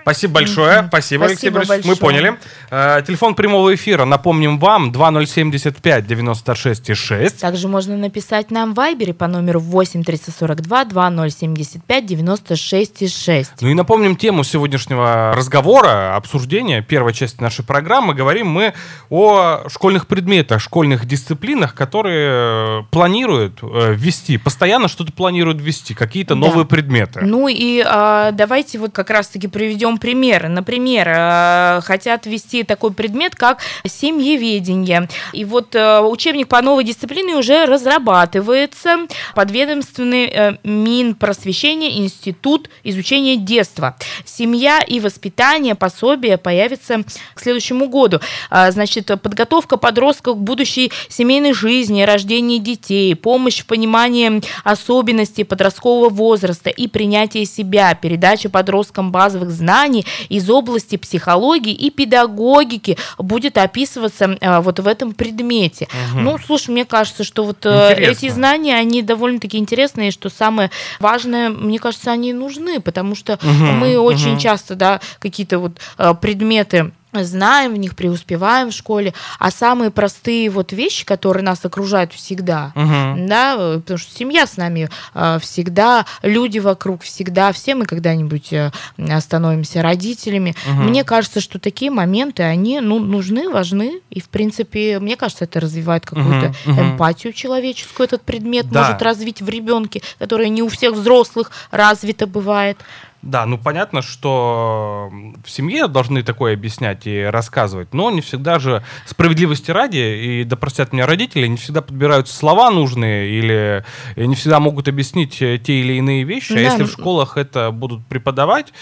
Спасибо 0.02 0.34
большое. 0.34 0.86
Спасибо, 0.88 1.26
Спасибо 1.26 1.26
Алексей 1.26 1.50
Борисович. 1.50 1.86
Мы 1.86 1.96
поняли. 1.96 2.38
Э, 2.70 3.02
телефон 3.06 3.36
прямого 3.36 3.74
эфира, 3.76 4.06
напомним 4.06 4.58
вам, 4.60 4.92
2075 4.92 6.08
96 6.08 6.90
и 6.90 6.94
6. 6.94 7.40
Также 7.40 7.68
можно 7.68 7.96
написать 7.98 8.52
нам 8.52 8.74
в 8.74 8.76
Вайбере 8.76 9.14
по 9.14 9.28
номеру 9.28 9.60
8 9.60 10.04
342 10.04 10.86
2075 10.86 12.06
96 12.06 13.10
6. 13.14 13.52
Ну 13.62 13.70
и 13.70 13.74
напомним 13.74 14.16
тему 14.16 14.44
сегодняшнего 14.44 15.34
разговора, 15.36 16.16
обсуждения 16.16 16.82
первой 16.82 17.14
части 17.14 17.42
нашей 17.42 17.64
программы. 17.64 18.14
Говорим 18.14 18.48
мы 18.48 18.74
о 19.10 19.68
школьных 19.70 20.08
предметах, 20.08 20.62
школьных 20.62 21.06
дисциплинах, 21.06 21.76
которые 21.76 22.82
э, 22.82 22.84
планируют 22.92 23.60
э, 23.62 23.94
ввести, 23.94 24.38
постоянно 24.38 24.88
что-то 24.88 25.12
планируют 25.14 25.62
ввести, 25.62 25.94
какие-то 25.94 26.34
Да. 26.36 26.42
новые 26.42 26.66
предметы. 26.66 27.22
Ну 27.22 27.48
и 27.48 27.84
а, 27.86 28.32
давайте 28.32 28.80
вот 28.80 28.92
как 28.92 29.10
раз-таки 29.22 29.48
приведем 29.48 30.00
примеры. 30.00 30.50
Например, 30.50 31.08
а, 31.16 31.82
хотят 31.84 32.26
ввести 32.26 32.64
такой 32.64 32.92
предмет, 32.92 33.36
как 33.36 33.60
семьеведение. 33.86 35.08
И 35.32 35.46
вот 35.46 35.76
а, 35.76 36.02
учебник 36.02 36.48
по 36.48 36.60
новой 36.64 36.84
дисциплине 36.84 37.36
уже 37.36 37.66
разрабатывается. 37.66 39.08
Подведомственный 39.36 40.26
э, 40.26 40.58
Минпросвещение 40.64 42.00
Институт 42.00 42.70
изучения 42.84 43.36
детства. 43.38 43.96
Семья 44.26 44.80
и 44.80 45.00
воспитание, 45.00 45.76
пособие 45.76 46.38
появится 46.38 47.04
к 47.36 47.40
следующему 47.40 47.88
году. 47.88 48.20
Значит, 48.50 49.06
подготовка 49.22 49.78
подростков 49.78 50.38
к 50.38 50.40
будущей 50.40 50.92
семейной 51.10 51.54
жизни, 51.54 52.02
рождении 52.02 52.58
детей, 52.58 53.16
помощь 53.16 53.62
в 53.62 53.66
понимании 53.66 54.42
особенностей 54.64 55.44
подросткового 55.44 56.10
возраста 56.10 56.70
и 56.70 56.88
принятие 56.88 57.46
себя, 57.46 57.94
передача 57.94 58.50
подросткам 58.50 59.11
базовых 59.12 59.52
знаний 59.52 60.06
из 60.30 60.50
области 60.50 60.96
психологии 60.96 61.74
и 61.74 61.92
педагогики 61.92 62.98
будет 63.20 63.58
описываться 63.60 64.38
вот 64.64 64.80
в 64.80 64.88
этом 64.88 65.14
предмете. 65.14 65.88
Угу. 66.14 66.20
Ну, 66.22 66.38
слушай, 66.44 66.72
мне 66.72 66.86
кажется, 66.86 67.24
что 67.24 67.44
вот 67.44 67.58
Интересно. 67.66 68.12
эти 68.12 68.30
знания, 68.30 68.76
они 68.76 69.04
довольно-таки 69.04 69.58
интересные, 69.58 70.10
что 70.12 70.30
самое 70.30 70.72
важное, 71.00 71.50
мне 71.50 71.78
кажется, 71.78 72.12
они 72.12 72.34
нужны, 72.34 72.80
потому 72.80 73.14
что 73.14 73.34
угу, 73.34 73.48
мы 73.50 73.98
угу. 73.98 74.08
очень 74.08 74.40
часто, 74.40 74.76
да, 74.76 75.02
какие-то 75.20 75.60
вот 75.60 75.74
предметы 76.22 76.94
знаем 77.14 77.74
в 77.74 77.78
них, 77.78 77.96
преуспеваем 77.96 78.70
в 78.70 78.74
школе, 78.74 79.14
а 79.40 79.52
самые 79.52 79.92
простые 79.92 80.50
вот 80.50 80.72
вещи, 80.72 81.06
которые 81.06 81.44
нас 81.44 81.64
окружают 81.64 82.14
всегда, 82.14 82.72
угу. 82.76 83.28
да, 83.28 83.56
потому 83.78 83.98
что 83.98 84.14
семья 84.16 84.48
с 84.48 84.58
нами 84.58 84.90
э, 85.14 85.40
всегда, 85.42 86.06
люди 86.24 86.60
вокруг 86.60 87.02
всегда, 87.04 87.52
все 87.52 87.76
мы 87.76 87.86
когда-нибудь 87.86 88.54
э, 88.54 88.72
становимся 89.20 89.82
родителями. 89.82 90.56
Угу. 90.66 90.82
Мне 90.84 91.04
кажется, 91.04 91.42
что 91.42 91.60
такие 91.60 91.92
моменты, 91.92 92.44
они 92.44 92.80
ну, 92.80 93.00
нужны, 93.00 93.50
важны, 93.50 94.02
и 94.10 94.22
в 94.22 94.30
принципе, 94.30 95.00
мне 95.00 95.16
кажется, 95.16 95.44
это 95.44 95.60
развивает 95.60 96.06
какую-то 96.06 96.54
угу. 96.66 96.82
эмпатию 96.82 97.34
человеческую, 97.34 98.08
этот 98.08 98.22
предмет 98.22 98.70
да. 98.70 98.84
может 98.84 99.02
развить 99.02 99.42
в 99.42 99.50
ребенке, 99.50 100.02
которая 100.20 100.48
не 100.48 100.64
у 100.64 100.70
всех 100.70 100.94
взрослых 100.94 101.52
развита 101.72 102.28
бывает. 102.28 102.78
Да, 103.22 103.46
ну 103.46 103.60
понятно, 103.60 104.02
что 104.02 105.12
в 105.46 105.50
семье 105.50 105.88
должны 105.88 106.24
такое 106.24 106.54
объяснять 106.54 107.06
и 107.06 107.22
рассказывать, 107.22 107.94
но 107.94 108.10
не 108.10 108.22
всегда 108.22 108.58
же 108.58 108.84
справедливости 109.06 109.70
ради, 109.70 109.98
и 109.98 110.44
да 110.44 110.56
простят 110.56 110.92
меня 110.92 111.06
родители, 111.06 111.46
не 111.46 111.58
всегда 111.58 111.82
подбирают 111.82 112.28
слова 112.28 112.72
нужные 112.72 113.30
или 113.30 113.86
не 114.16 114.34
всегда 114.34 114.60
могут 114.60 114.88
объяснить 114.88 115.38
те 115.38 115.58
или 115.58 115.94
иные 115.94 116.24
вещи, 116.24 116.54
а 116.54 116.56
да. 116.56 116.62
а 116.62 116.64
если 116.64 116.84
в 116.84 116.92
школах 116.92 117.38
это 117.38 117.70
будут 117.70 118.06
преподавать, 118.08 118.74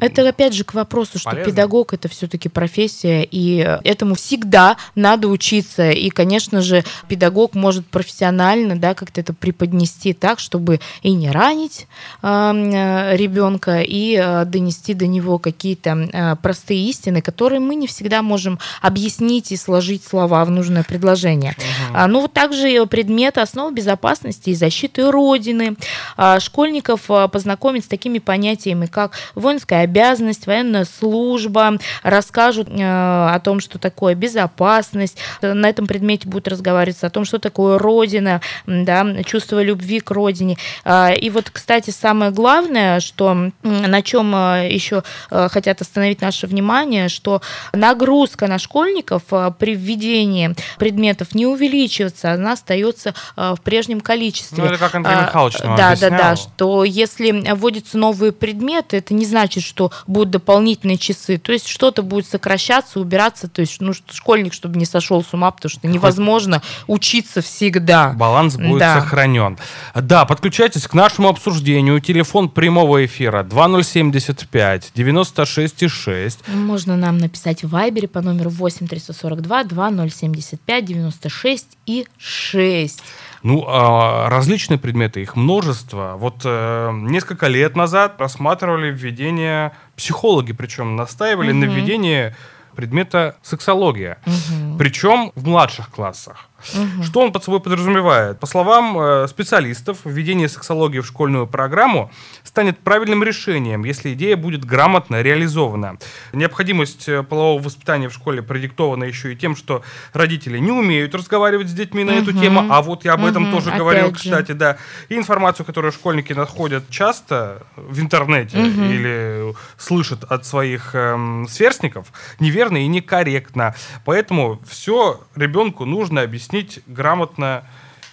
это 0.00 0.28
опять 0.28 0.54
же 0.54 0.64
к 0.64 0.74
вопросу, 0.74 1.18
что 1.18 1.30
Полезно. 1.30 1.50
педагог 1.50 1.92
это 1.92 2.08
все-таки 2.08 2.48
профессия, 2.48 3.26
и 3.28 3.58
этому 3.84 4.14
всегда 4.14 4.76
надо 4.94 5.28
учиться. 5.28 5.90
И, 5.90 6.10
конечно 6.10 6.60
же, 6.60 6.84
педагог 7.08 7.54
может 7.54 7.86
профессионально, 7.86 8.78
да, 8.78 8.94
как-то 8.94 9.20
это 9.20 9.32
преподнести 9.32 10.12
так, 10.12 10.38
чтобы 10.40 10.80
и 11.02 11.12
не 11.12 11.30
ранить 11.30 11.86
э, 12.22 13.16
ребенка, 13.16 13.80
и 13.80 14.16
э, 14.16 14.44
донести 14.44 14.94
до 14.94 15.06
него 15.06 15.38
какие-то 15.38 15.90
э, 16.12 16.36
простые 16.36 16.84
истины, 16.88 17.22
которые 17.22 17.60
мы 17.60 17.74
не 17.74 17.86
всегда 17.86 18.22
можем 18.22 18.58
объяснить 18.80 19.52
и 19.52 19.56
сложить 19.56 20.04
слова 20.04 20.44
в 20.44 20.50
нужное 20.50 20.84
предложение. 20.84 21.54
Угу. 21.58 21.96
А, 21.96 22.06
ну 22.06 22.20
вот 22.22 22.32
также 22.32 22.86
предмет 22.86 23.38
основ 23.38 23.72
безопасности 23.72 24.50
и 24.50 24.54
защиты 24.54 25.10
Родины. 25.10 25.76
А, 26.16 26.40
школьников 26.40 27.10
а, 27.10 27.28
познакомить 27.28 27.84
с 27.84 27.88
такими 27.88 28.18
понятиями, 28.18 28.86
как 28.86 29.12
воинская 29.34 29.82
обязанность, 29.88 30.46
военная 30.46 30.84
служба, 30.84 31.78
расскажут 32.02 32.68
э, 32.68 32.74
о 32.82 33.40
том, 33.42 33.60
что 33.60 33.78
такое 33.78 34.14
безопасность. 34.14 35.16
На 35.40 35.68
этом 35.68 35.86
предмете 35.86 36.28
будут 36.28 36.48
разговаривать 36.48 37.02
о 37.02 37.10
том, 37.10 37.24
что 37.24 37.38
такое 37.38 37.78
Родина, 37.78 38.40
да, 38.66 39.22
чувство 39.24 39.62
любви 39.62 40.00
к 40.00 40.10
Родине. 40.10 40.58
А, 40.84 41.10
и 41.10 41.30
вот, 41.30 41.50
кстати, 41.50 41.90
самое 41.90 42.30
главное, 42.30 43.00
что 43.00 43.50
на 43.62 44.02
чем 44.02 44.34
э, 44.34 44.68
еще 44.70 45.02
э, 45.30 45.48
хотят 45.50 45.80
остановить 45.80 46.20
наше 46.20 46.46
внимание, 46.46 47.08
что 47.08 47.40
нагрузка 47.72 48.46
на 48.46 48.58
школьников 48.58 49.22
при 49.58 49.74
введении 49.74 50.54
предметов 50.78 51.34
не 51.34 51.46
увеличивается, 51.46 52.32
она 52.32 52.52
остается 52.52 53.14
в 53.36 53.58
прежнем 53.62 54.00
количестве. 54.00 54.62
Ну, 54.62 54.66
это 54.66 54.78
как 54.78 54.94
Андрей 54.94 55.16
Михайлович 55.16 55.58
нам 55.60 55.76
Да, 55.76 55.88
объяснял. 55.88 56.10
да, 56.10 56.18
да, 56.18 56.36
что 56.36 56.84
если 56.84 57.52
вводятся 57.54 57.96
новые 57.98 58.32
предметы, 58.32 58.98
это 58.98 59.14
не 59.14 59.24
значит, 59.24 59.62
что 59.68 59.92
будут 60.06 60.30
дополнительные 60.30 60.96
часы. 60.96 61.38
То 61.38 61.52
есть 61.52 61.68
что-то 61.68 62.02
будет 62.02 62.26
сокращаться, 62.26 62.98
убираться. 62.98 63.48
То 63.48 63.60
есть 63.60 63.80
ну, 63.80 63.92
школьник, 63.92 64.52
чтобы 64.52 64.78
не 64.78 64.86
сошел 64.86 65.22
с 65.22 65.32
ума, 65.32 65.50
потому 65.50 65.70
что 65.70 65.86
невозможно 65.86 66.62
учиться 66.86 67.42
всегда. 67.42 68.14
Баланс 68.14 68.56
будет 68.56 68.80
да. 68.80 69.00
сохранен. 69.00 69.58
Да, 69.94 70.24
подключайтесь 70.24 70.86
к 70.88 70.94
нашему 70.94 71.28
обсуждению. 71.28 72.00
Телефон 72.00 72.48
прямого 72.48 73.04
эфира 73.04 73.42
2075 73.42 74.92
96,6. 74.94 76.38
Можно 76.54 76.96
нам 76.96 77.18
написать 77.18 77.62
в 77.62 77.68
Вайбере 77.68 78.08
по 78.08 78.20
номеру 78.20 78.50
8 78.50 78.86
342 78.88 79.64
2075 79.64 80.84
96 80.84 81.66
и 81.86 82.06
6. 82.18 83.02
Ну, 83.42 83.64
а, 83.68 84.28
различные 84.28 84.78
предметы, 84.78 85.22
их 85.22 85.36
множество. 85.36 86.14
Вот 86.16 86.42
э, 86.44 86.90
несколько 86.92 87.46
лет 87.46 87.76
назад 87.76 88.16
рассматривали 88.18 88.90
введение 88.90 89.72
психологи, 89.96 90.52
причем 90.52 90.96
настаивали 90.96 91.50
угу. 91.50 91.58
на 91.58 91.64
введении 91.64 92.34
предмета 92.74 93.36
сексология. 93.42 94.18
Угу. 94.26 94.78
Причем 94.78 95.32
в 95.34 95.46
младших 95.46 95.90
классах. 95.90 96.48
Угу. 96.74 97.04
Что 97.04 97.20
он 97.20 97.32
под 97.32 97.44
собой 97.44 97.60
подразумевает? 97.60 98.40
По 98.40 98.46
словам 98.46 98.98
э, 98.98 99.28
специалистов, 99.28 99.98
введение 100.04 100.48
сексологии 100.48 100.98
в 100.98 101.06
школьную 101.06 101.46
программу 101.46 102.10
станет 102.42 102.78
правильным 102.78 103.22
решением, 103.22 103.84
если 103.84 104.12
идея 104.12 104.36
будет 104.36 104.64
грамотно 104.64 105.22
реализована. 105.22 105.98
Необходимость 106.32 107.08
э, 107.08 107.22
полового 107.22 107.62
воспитания 107.62 108.08
в 108.08 108.12
школе 108.12 108.42
продиктована 108.42 109.04
еще 109.04 109.32
и 109.32 109.36
тем, 109.36 109.54
что 109.54 109.82
родители 110.12 110.58
не 110.58 110.72
умеют 110.72 111.14
разговаривать 111.14 111.68
с 111.68 111.72
детьми 111.72 112.02
на 112.02 112.12
угу. 112.14 112.22
эту 112.22 112.32
тему, 112.32 112.66
а 112.70 112.82
вот 112.82 113.04
я 113.04 113.12
об 113.12 113.24
этом 113.24 113.44
угу. 113.44 113.52
тоже 113.52 113.68
Опять 113.68 113.78
говорил, 113.78 114.08
же. 114.08 114.14
кстати, 114.14 114.52
да. 114.52 114.78
И 115.08 115.16
информацию, 115.16 115.64
которую 115.64 115.92
школьники 115.92 116.32
находят 116.32 116.90
часто 116.90 117.62
в 117.76 118.00
интернете 118.00 118.58
угу. 118.58 118.82
или 118.82 119.54
слышат 119.76 120.24
от 120.24 120.44
своих 120.44 120.94
эм, 120.94 121.46
сверстников, 121.48 122.08
неверно 122.40 122.78
и 122.78 122.86
некорректно. 122.88 123.76
Поэтому 124.04 124.60
все 124.68 125.20
ребенку 125.36 125.84
нужно 125.84 126.22
объяснить 126.22 126.47
объяснить 126.48 126.80
грамотно 126.86 127.64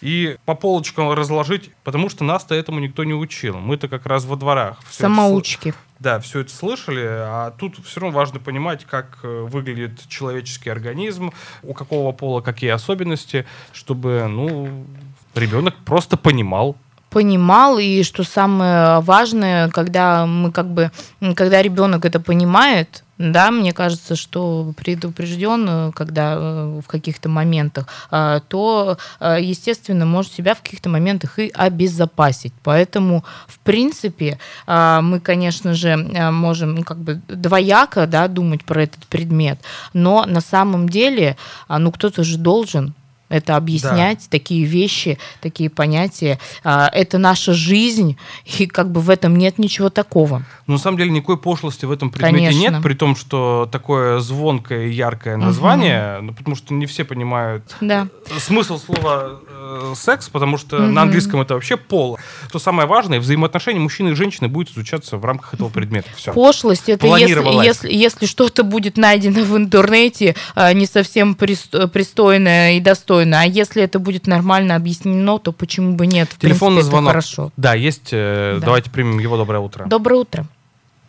и 0.01 0.37
по 0.45 0.55
полочкам 0.55 1.11
разложить, 1.13 1.71
потому 1.83 2.09
что 2.09 2.23
нас-то 2.23 2.53
этому 2.53 2.79
никто 2.79 3.03
не 3.03 3.13
учил. 3.13 3.57
Мы-то 3.57 3.87
как 3.87 4.05
раз 4.05 4.25
во 4.25 4.35
дворах. 4.35 4.79
Самоучки. 4.91 5.69
Это, 5.69 5.77
да, 5.99 6.19
все 6.19 6.41
это 6.41 6.53
слышали, 6.53 7.05
а 7.05 7.51
тут 7.57 7.77
все 7.85 8.01
равно 8.01 8.15
важно 8.15 8.39
понимать, 8.39 8.85
как 8.85 9.19
э, 9.23 9.47
выглядит 9.49 10.07
человеческий 10.07 10.69
организм, 10.69 11.31
у 11.63 11.73
какого 11.73 12.11
пола 12.11 12.41
какие 12.41 12.71
особенности, 12.71 13.45
чтобы, 13.71 14.27
ну, 14.29 14.85
ребенок 15.33 15.75
просто 15.85 16.17
понимал, 16.17 16.75
понимал, 17.15 17.79
и 17.79 18.03
что 18.03 18.25
самое 18.25 18.99
важное, 18.99 19.69
когда 19.69 20.25
мы 20.25 20.51
как 20.51 20.67
бы, 20.67 20.91
когда 21.33 21.61
ребенок 21.61 22.03
это 22.03 22.19
понимает, 22.19 23.05
да, 23.17 23.51
мне 23.51 23.71
кажется, 23.71 24.17
что 24.17 24.73
предупрежден, 24.75 25.93
когда 25.93 26.35
э, 26.37 26.81
в 26.85 26.87
каких-то 26.87 27.29
моментах, 27.29 27.87
а, 28.11 28.41
то, 28.41 28.97
э, 29.21 29.37
естественно, 29.39 30.05
может 30.05 30.33
себя 30.33 30.55
в 30.55 30.61
каких-то 30.61 30.89
моментах 30.89 31.39
и 31.39 31.49
обезопасить. 31.53 32.53
Поэтому, 32.63 33.23
в 33.47 33.59
принципе, 33.59 34.37
а, 34.67 34.99
мы, 35.01 35.21
конечно 35.21 35.73
же, 35.73 35.91
э, 35.91 36.31
можем 36.31 36.75
ну, 36.75 36.83
как 36.83 36.97
бы 36.97 37.21
двояко 37.29 38.07
да, 38.07 38.27
думать 38.27 38.65
про 38.65 38.83
этот 38.83 39.07
предмет, 39.07 39.57
но 39.93 40.25
на 40.25 40.41
самом 40.41 40.89
деле, 40.89 41.37
а, 41.69 41.79
ну, 41.79 41.93
кто-то 41.93 42.25
же 42.25 42.37
должен 42.37 42.93
это 43.29 43.55
объяснять, 43.55 44.19
да. 44.19 44.25
такие 44.29 44.65
вещи, 44.65 45.17
такие 45.41 45.69
понятия. 45.69 46.39
А, 46.63 46.89
это 46.93 47.17
наша 47.17 47.53
жизнь, 47.53 48.17
и 48.59 48.67
как 48.67 48.91
бы 48.91 49.01
в 49.01 49.09
этом 49.09 49.35
нет 49.35 49.57
ничего 49.57 49.89
такого. 49.89 50.43
Ну, 50.67 50.73
на 50.73 50.79
самом 50.79 50.97
деле 50.97 51.11
никакой 51.11 51.37
пошлости 51.37 51.85
в 51.85 51.91
этом 51.91 52.11
предмете 52.11 52.47
Конечно. 52.47 52.75
нет, 52.75 52.83
при 52.83 52.93
том, 52.93 53.15
что 53.15 53.67
такое 53.71 54.19
звонкое 54.19 54.87
и 54.87 54.91
яркое 54.91 55.37
название, 55.37 56.17
угу. 56.17 56.25
ну, 56.25 56.33
потому 56.33 56.55
что 56.55 56.73
не 56.73 56.85
все 56.85 57.03
понимают 57.03 57.75
да. 57.81 58.07
смысл 58.37 58.77
слова 58.77 59.39
э, 59.47 59.93
секс, 59.95 60.29
потому 60.29 60.57
что 60.57 60.77
угу. 60.77 60.85
на 60.85 61.01
английском 61.03 61.41
это 61.41 61.55
вообще 61.55 61.77
пол. 61.77 62.19
То 62.51 62.59
самое 62.59 62.87
важное, 62.87 63.19
взаимоотношения 63.19 63.79
мужчины 63.79 64.09
и 64.09 64.13
женщины 64.13 64.47
будет 64.47 64.69
изучаться 64.69 65.17
в 65.17 65.25
рамках 65.25 65.55
этого 65.55 65.69
предмета. 65.69 66.09
Все. 66.15 66.31
Пошлость 66.31 66.89
это 66.89 67.07
если, 67.17 67.65
если, 67.65 67.91
если 67.91 68.25
что-то 68.27 68.63
будет 68.63 68.97
найдено 68.97 69.43
в 69.43 69.57
интернете 69.57 70.35
а, 70.53 70.73
не 70.73 70.85
совсем 70.85 71.35
пристойное 71.35 72.77
и 72.77 72.79
достойное 72.79 73.14
достойно. 73.15 73.41
А 73.41 73.45
если 73.45 73.83
это 73.83 73.99
будет 73.99 74.27
нормально 74.27 74.75
объяснено, 74.75 75.39
то 75.39 75.51
почему 75.51 75.95
бы 75.95 76.07
нет? 76.07 76.29
В 76.29 76.39
Телефонный 76.39 76.77
принципе, 76.77 76.91
звонок. 76.91 77.11
хорошо. 77.11 77.51
Да, 77.57 77.73
есть. 77.73 78.09
Э, 78.11 78.57
да. 78.59 78.65
Давайте 78.67 78.91
примем 78.91 79.19
его. 79.19 79.37
Доброе 79.37 79.59
утро. 79.59 79.85
Доброе 79.85 80.21
утро. 80.21 80.45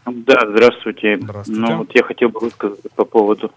Да, 0.06 0.40
здравствуйте. 0.48 1.18
Здравствуйте. 1.20 1.60
Ну, 1.60 1.78
вот 1.78 1.90
я 1.94 2.04
хотел 2.04 2.28
бы 2.28 2.40
высказаться 2.40 2.88
по 2.94 3.04
поводу, 3.04 3.50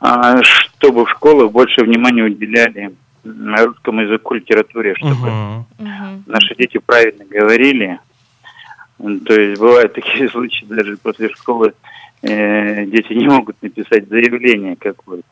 а, 0.00 0.42
чтобы 0.42 1.06
в 1.06 1.10
школах 1.10 1.50
больше 1.50 1.82
внимания 1.82 2.24
уделяли 2.24 2.94
русскому 3.24 4.02
языку, 4.02 4.34
литературе, 4.34 4.94
чтобы 4.94 5.28
угу. 5.28 6.22
наши 6.26 6.54
дети 6.56 6.78
правильно 6.78 7.24
говорили. 7.24 7.98
То 8.98 9.34
есть 9.34 9.60
бывают 9.60 9.94
такие 9.94 10.28
случаи, 10.30 10.66
даже 10.66 10.96
после 10.98 11.30
школы 11.30 11.72
э, 12.22 12.84
дети 12.86 13.14
не 13.14 13.26
могут 13.26 13.60
написать 13.62 14.08
заявление 14.08 14.76
какое-то 14.76 15.24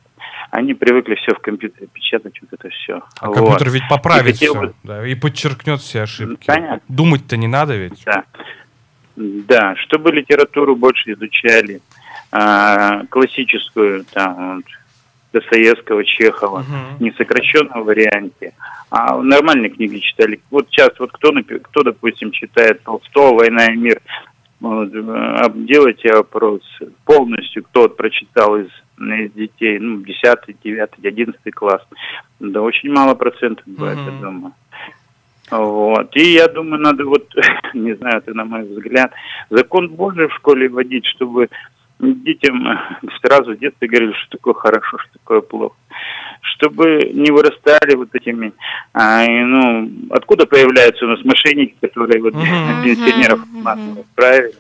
они 0.51 0.75
привыкли 0.75 1.15
все 1.17 1.35
в 1.35 1.39
компьютере 1.41 1.89
печатать, 1.93 2.41
вот 2.41 2.59
это 2.59 2.69
все. 2.71 3.01
А 3.21 3.29
вот. 3.29 3.37
компьютер 3.37 3.71
ведь 3.71 3.89
поправит 3.89 4.35
и 4.35 4.47
все, 4.47 4.55
бы... 4.55 4.75
да, 4.85 5.07
и 5.07 5.15
подчеркнет 5.15 5.81
все 5.81 6.03
ошибки. 6.03 6.47
Понятно. 6.47 6.83
Думать-то 6.89 7.37
не 7.37 7.49
надо 7.49 7.77
ведь. 7.77 8.03
Да. 8.05 8.25
Да, 9.17 9.75
чтобы 9.77 10.13
литературу 10.13 10.77
больше 10.77 11.13
изучали, 11.13 11.81
а, 12.31 13.07
классическую, 13.07 14.05
там, 14.13 14.63
Достоевского, 15.33 16.05
Чехова, 16.05 16.61
угу. 16.61 17.05
не 17.05 17.11
в 17.11 17.17
сокращенном 17.17 17.85
варианте, 17.85 18.53
а 18.91 19.17
нормальные 19.17 19.71
книги 19.71 19.99
читали. 19.99 20.41
Вот 20.51 20.69
сейчас, 20.71 20.91
вот 20.99 21.13
кто, 21.13 21.33
кто 21.63 21.83
допустим, 21.83 22.31
читает 22.31 22.83
Толстого 22.83 23.39
«Война 23.39 23.67
и 23.67 23.77
мир», 23.77 24.01
вот, 24.61 24.89
э, 24.95 25.51
делайте 25.55 26.11
опрос 26.11 26.63
полностью, 27.05 27.65
кто 27.65 27.83
вот 27.83 27.97
прочитал 27.97 28.57
из, 28.57 28.69
из 28.99 29.33
детей, 29.33 29.79
ну, 29.79 30.03
10, 30.03 30.39
9, 30.63 30.91
11 31.03 31.55
класс. 31.55 31.83
Да 32.41 32.63
очень 32.63 32.91
мало 32.91 33.15
процентов 33.15 33.65
бывает, 33.67 33.99
угу. 33.99 34.11
я 34.11 34.21
думаю. 34.21 34.53
Вот. 35.51 36.17
И 36.17 36.33
я 36.33 36.49
думаю, 36.49 36.83
надо 36.83 37.05
вот, 37.05 37.29
не 37.75 37.95
знаю, 37.95 38.19
это 38.19 38.35
на 38.35 38.45
мой 38.45 38.65
взгляд, 38.65 39.13
закон 39.51 39.89
Божий 39.89 40.29
в 40.29 40.35
школе 40.35 40.69
вводить, 40.69 41.07
чтобы 41.07 41.49
детям 41.99 42.67
сразу 43.23 43.53
в 43.55 43.59
детстве 43.59 43.89
говорили, 43.89 44.13
что 44.13 44.37
такое 44.37 44.55
хорошо, 44.55 44.99
что 44.99 45.13
такое 45.15 45.41
плохо. 45.41 45.77
Чтобы 46.43 47.11
не 47.15 47.31
вырастали 47.31 47.97
вот 47.97 48.09
этими, 48.13 48.53
а, 48.93 49.25
и, 49.25 49.45
ну, 49.45 49.91
откуда 50.11 50.47
появляются 50.47 51.05
у 51.05 51.09
нас 51.09 51.25
мошенники, 51.25 51.75
которые 51.81 52.23
вот 52.23 52.33
пенсионеров 52.85 53.41
uh-huh. 53.65 54.05
правильно. 54.15 54.53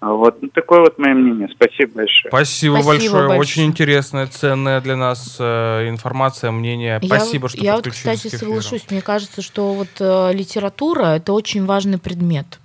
Вот 0.00 0.42
ну, 0.42 0.48
такое 0.48 0.80
вот 0.80 0.98
мое 0.98 1.14
мнение. 1.14 1.48
Спасибо 1.48 1.94
большое. 1.94 2.30
Спасибо, 2.30 2.74
Спасибо 2.74 2.86
большое. 2.86 3.12
большое. 3.12 3.40
Очень 3.40 3.64
интересная, 3.64 4.26
ценная 4.26 4.80
для 4.80 4.96
нас 4.96 5.36
э, 5.40 5.88
информация, 5.88 6.50
мнение. 6.50 6.98
Я 7.00 7.08
Спасибо, 7.08 7.42
вот, 7.42 7.52
что 7.52 7.60
Я 7.60 7.76
вот, 7.76 7.88
кстати, 7.88 8.28
соглашусь. 8.28 8.84
Мне 8.90 9.00
кажется, 9.00 9.40
что 9.40 9.72
вот 9.72 9.88
э, 9.98 10.32
литература 10.34 11.16
это 11.16 11.32
очень 11.32 11.64
важный 11.64 11.98
предмет. 11.98 12.60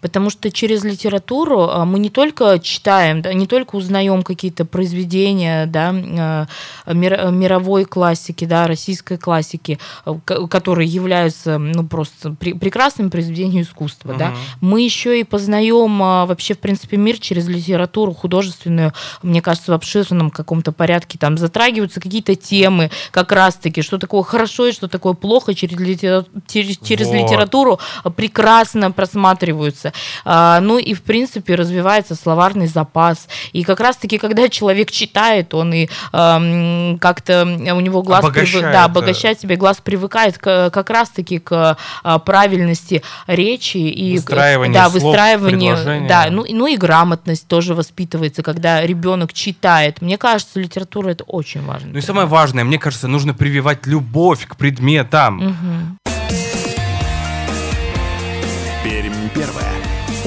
Потому 0.00 0.30
что 0.30 0.50
через 0.50 0.84
литературу 0.84 1.62
а, 1.62 1.84
мы 1.84 1.98
не 1.98 2.10
только 2.10 2.58
читаем, 2.58 3.22
да, 3.22 3.32
не 3.32 3.46
только 3.46 3.76
узнаем 3.76 4.22
какие-то 4.22 4.64
произведения 4.64 5.66
да, 5.66 5.94
а, 5.94 6.46
мировой 6.92 7.84
классики, 7.84 8.44
да, 8.44 8.66
российской 8.66 9.18
классики, 9.18 9.78
а, 10.04 10.18
которые 10.48 10.88
являются 10.88 11.58
ну, 11.58 11.86
просто 11.86 12.32
прекрасным 12.32 13.10
произведением 13.10 13.62
искусства. 13.62 14.10
Угу. 14.10 14.18
Да. 14.18 14.34
Мы 14.60 14.82
еще 14.82 15.20
и 15.20 15.24
познаем 15.24 15.98
вообще, 15.98 16.54
в 16.54 16.58
принципе, 16.58 16.96
мир 16.96 17.18
через 17.18 17.48
литературу 17.48 18.14
художественную, 18.14 18.92
мне 19.22 19.42
кажется, 19.42 19.72
в 19.72 19.74
обширном 19.74 20.30
каком-то 20.30 20.72
порядке. 20.72 21.18
Там 21.18 21.38
затрагиваются 21.38 22.00
какие-то 22.00 22.34
темы, 22.34 22.90
как 23.10 23.32
раз-таки, 23.32 23.82
что 23.82 23.98
такое 23.98 24.22
хорошо 24.22 24.68
и 24.68 24.72
что 24.72 24.88
такое 24.88 25.14
плохо 25.14 25.54
через, 25.54 25.78
литера... 25.78 26.24
через, 26.46 26.78
через 26.78 27.08
вот. 27.08 27.14
литературу 27.14 27.78
прекрасно 28.16 28.90
просматривают 28.92 29.55
требуется. 29.56 29.92
А, 30.24 30.60
ну 30.60 30.78
и, 30.78 30.94
в 30.94 31.02
принципе, 31.02 31.54
развивается 31.54 32.14
словарный 32.14 32.66
запас. 32.66 33.28
И 33.52 33.64
как 33.64 33.80
раз-таки, 33.80 34.18
когда 34.18 34.48
человек 34.48 34.90
читает, 34.90 35.54
он 35.54 35.72
и 35.72 35.88
как-то 36.12 37.44
у 37.44 37.80
него 37.80 38.02
глаз 38.02 38.24
обогащает, 38.24 38.64
прив... 38.64 38.72
да, 38.72 38.84
обогащает 38.84 39.40
себе, 39.40 39.56
глаз 39.56 39.78
привыкает 39.82 40.38
к, 40.38 40.70
как 40.70 40.90
раз-таки 40.90 41.38
к 41.38 41.76
а, 42.02 42.18
правильности 42.18 43.02
речи 43.26 43.78
и 43.78 44.16
выстраивание 44.16 44.74
да, 44.74 44.88
выстраивание, 44.88 46.06
да, 46.08 46.26
ну, 46.30 46.44
ну 46.48 46.66
и 46.66 46.76
грамотность 46.76 47.48
тоже 47.48 47.74
воспитывается, 47.74 48.42
когда 48.42 48.84
ребенок 48.84 49.32
читает. 49.32 50.02
Мне 50.02 50.18
кажется, 50.18 50.60
литература 50.60 51.10
это 51.10 51.24
очень 51.24 51.64
важно. 51.64 51.90
Ну 51.92 51.98
и 51.98 52.02
самое 52.02 52.26
важное, 52.26 52.64
мне 52.64 52.78
кажется, 52.78 53.08
нужно 53.08 53.34
прививать 53.34 53.86
любовь 53.86 54.46
к 54.46 54.56
предметам. 54.56 55.46
Угу. 55.46 56.05